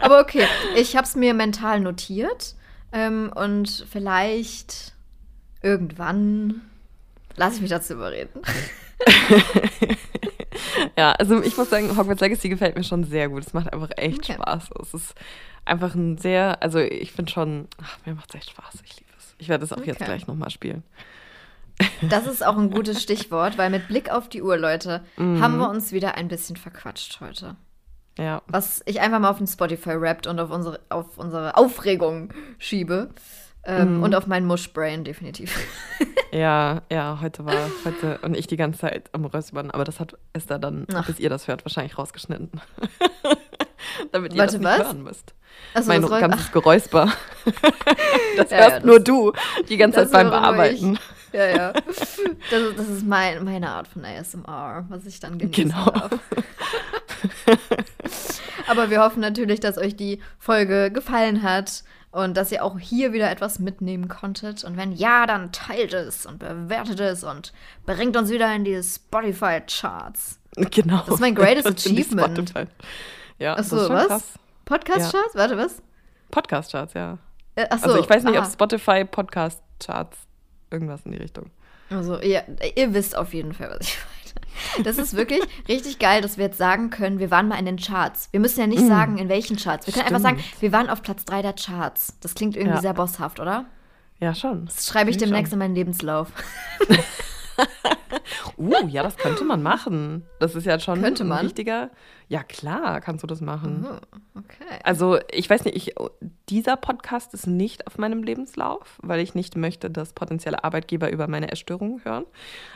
[0.02, 2.54] Aber okay, ich habe es mir mental notiert
[2.92, 4.94] ähm, und vielleicht
[5.62, 6.62] irgendwann
[7.36, 8.42] lasse ich mich dazu überreden.
[10.96, 13.46] Ja, also ich muss sagen, Hogwarts Legacy gefällt mir schon sehr gut.
[13.46, 14.34] Es macht einfach echt Okay.
[14.34, 14.68] Spaß.
[14.82, 15.14] Es ist
[15.64, 18.74] einfach ein sehr, also ich finde schon, ach, mir macht es echt Spaß.
[18.84, 19.34] Ich liebe es.
[19.38, 20.04] Ich werde es auch jetzt Okay.
[20.04, 20.82] gleich nochmal spielen.
[22.02, 25.68] Das ist auch ein gutes Stichwort, weil mit Blick auf die Uhr, Leute, haben wir
[25.70, 27.56] uns wieder ein bisschen verquatscht heute.
[28.18, 28.42] Ja.
[28.48, 33.10] Was ich einfach mal auf den Spotify rappt und auf unsere, auf unsere Aufregung schiebe.
[33.62, 35.54] Ähm, Und auf meinen Mushbrain definitiv.
[36.32, 40.16] Ja, ja, heute war, heute und ich die ganze Zeit am Räuspern, aber das hat
[40.32, 41.04] Esther dann, Ach.
[41.04, 42.52] bis ihr das hört, wahrscheinlich rausgeschnitten.
[44.12, 44.78] Damit ihr Warte, das nicht was?
[44.86, 45.34] hören müsst.
[45.74, 47.08] Achso, mein ganzes Geräusper.
[48.36, 49.32] das Ja, hörst ja, das- nur du
[49.68, 50.92] die ganze Zeit beim Bearbeiten.
[50.94, 51.00] Ich.
[51.32, 51.72] Ja, ja.
[51.86, 52.18] Das,
[52.62, 55.84] ist- das ist mein, meine Art von ASMR, was ich dann genießen Genau.
[55.90, 56.18] darf.
[58.68, 61.82] Aber wir hoffen natürlich, dass euch die Folge gefallen hat
[62.12, 64.64] und dass ihr auch hier wieder etwas mitnehmen konntet.
[64.64, 67.52] Und wenn ja, dann teilt es und bewertet es und
[67.86, 70.38] bringt uns wieder in die Spotify-Charts.
[70.56, 71.02] Genau.
[71.06, 72.52] Das ist mein greatest achievement.
[73.38, 74.06] Ja, das Achso, ist schon was?
[74.08, 74.24] krass.
[74.64, 75.34] Podcast-Charts?
[75.34, 75.82] Warte, was?
[76.30, 77.18] Podcast-Charts, ja.
[77.56, 78.46] Äh, achso, Also ich weiß nicht, aha.
[78.46, 80.16] ob Spotify Podcast-Charts
[80.70, 81.50] irgendwas in die Richtung.
[81.90, 82.44] Also, ihr,
[82.76, 84.84] ihr wisst auf jeden Fall, was ich meine.
[84.84, 87.78] Das ist wirklich richtig geil, dass wir jetzt sagen können, wir waren mal in den
[87.78, 88.28] Charts.
[88.30, 88.88] Wir müssen ja nicht mm.
[88.88, 89.86] sagen, in welchen Charts.
[89.86, 90.24] Wir können Stimmt.
[90.24, 92.16] einfach sagen, wir waren auf Platz 3 der Charts.
[92.20, 92.80] Das klingt irgendwie ja.
[92.80, 93.66] sehr bosshaft, oder?
[94.20, 94.66] Ja, schon.
[94.66, 95.60] Das schreibe ich demnächst schon.
[95.60, 96.28] in meinen Lebenslauf.
[98.58, 100.26] uh, ja, das könnte man machen.
[100.38, 101.38] Das ist ja schon könnte man?
[101.38, 101.90] ein wichtiger.
[102.28, 103.86] Ja, klar, kannst du das machen.
[104.36, 104.80] Okay.
[104.84, 105.94] Also, ich weiß nicht, ich,
[106.48, 111.26] dieser Podcast ist nicht auf meinem Lebenslauf, weil ich nicht möchte, dass potenzielle Arbeitgeber über
[111.26, 112.24] meine Essstörungen hören.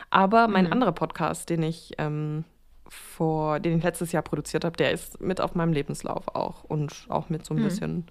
[0.09, 0.73] Aber mein mhm.
[0.73, 2.43] anderer Podcast, den ich ähm,
[2.87, 7.05] vor, den ich letztes Jahr produziert habe, der ist mit auf meinem Lebenslauf auch und
[7.09, 7.63] auch mit so ein mhm.
[7.63, 8.05] bisschen,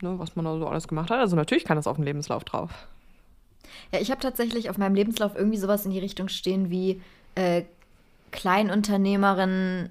[0.00, 1.18] ne, was man da so alles gemacht hat.
[1.18, 2.88] Also natürlich kann das auf dem Lebenslauf drauf.
[3.92, 7.00] Ja, ich habe tatsächlich auf meinem Lebenslauf irgendwie sowas in die Richtung stehen wie
[7.34, 7.62] äh,
[8.30, 9.90] Kleinunternehmerin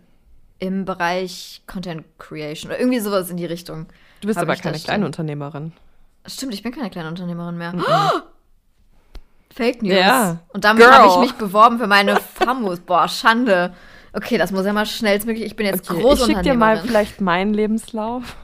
[0.59, 3.87] im Bereich Content Creation oder irgendwie sowas in die Richtung.
[4.21, 5.73] Du bist aber keine Kleinunternehmerin.
[6.25, 7.73] Stimmt, ich bin keine Kleinunternehmerin mehr.
[7.77, 8.19] Oh!
[9.55, 9.95] Fake News.
[9.95, 10.39] Ja.
[10.49, 12.79] Und damit habe ich mich beworben für meine Famos.
[12.79, 13.73] Boah, Schande.
[14.13, 15.45] Okay, das muss ja mal schnellstmöglich.
[15.45, 16.29] Ich bin jetzt okay, Großunternehmerin.
[16.31, 18.35] Ich schicke dir mal vielleicht meinen Lebenslauf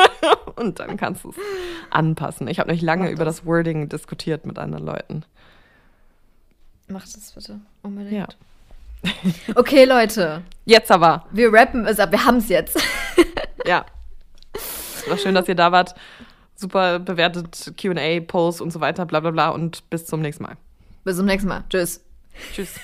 [0.56, 1.36] und dann kannst du es
[1.90, 2.48] anpassen.
[2.48, 3.38] Ich habe nicht lange Mach über das.
[3.38, 5.24] das Wording diskutiert mit anderen Leuten.
[6.88, 7.60] Mach das bitte.
[7.82, 8.12] Unbedingt.
[8.12, 8.28] Ja.
[9.54, 10.42] Okay, Leute.
[10.64, 11.26] Jetzt aber.
[11.30, 12.10] Wir rappen es ab.
[12.10, 12.80] Wir haben es jetzt.
[13.64, 13.84] ja.
[15.08, 15.94] War schön, dass ihr da wart.
[16.56, 19.50] Super bewertet QA, Posts und so weiter, bla bla bla.
[19.50, 20.56] Und bis zum nächsten Mal.
[21.04, 21.64] Bis zum nächsten Mal.
[21.68, 22.02] Tschüss.
[22.52, 22.80] Tschüss.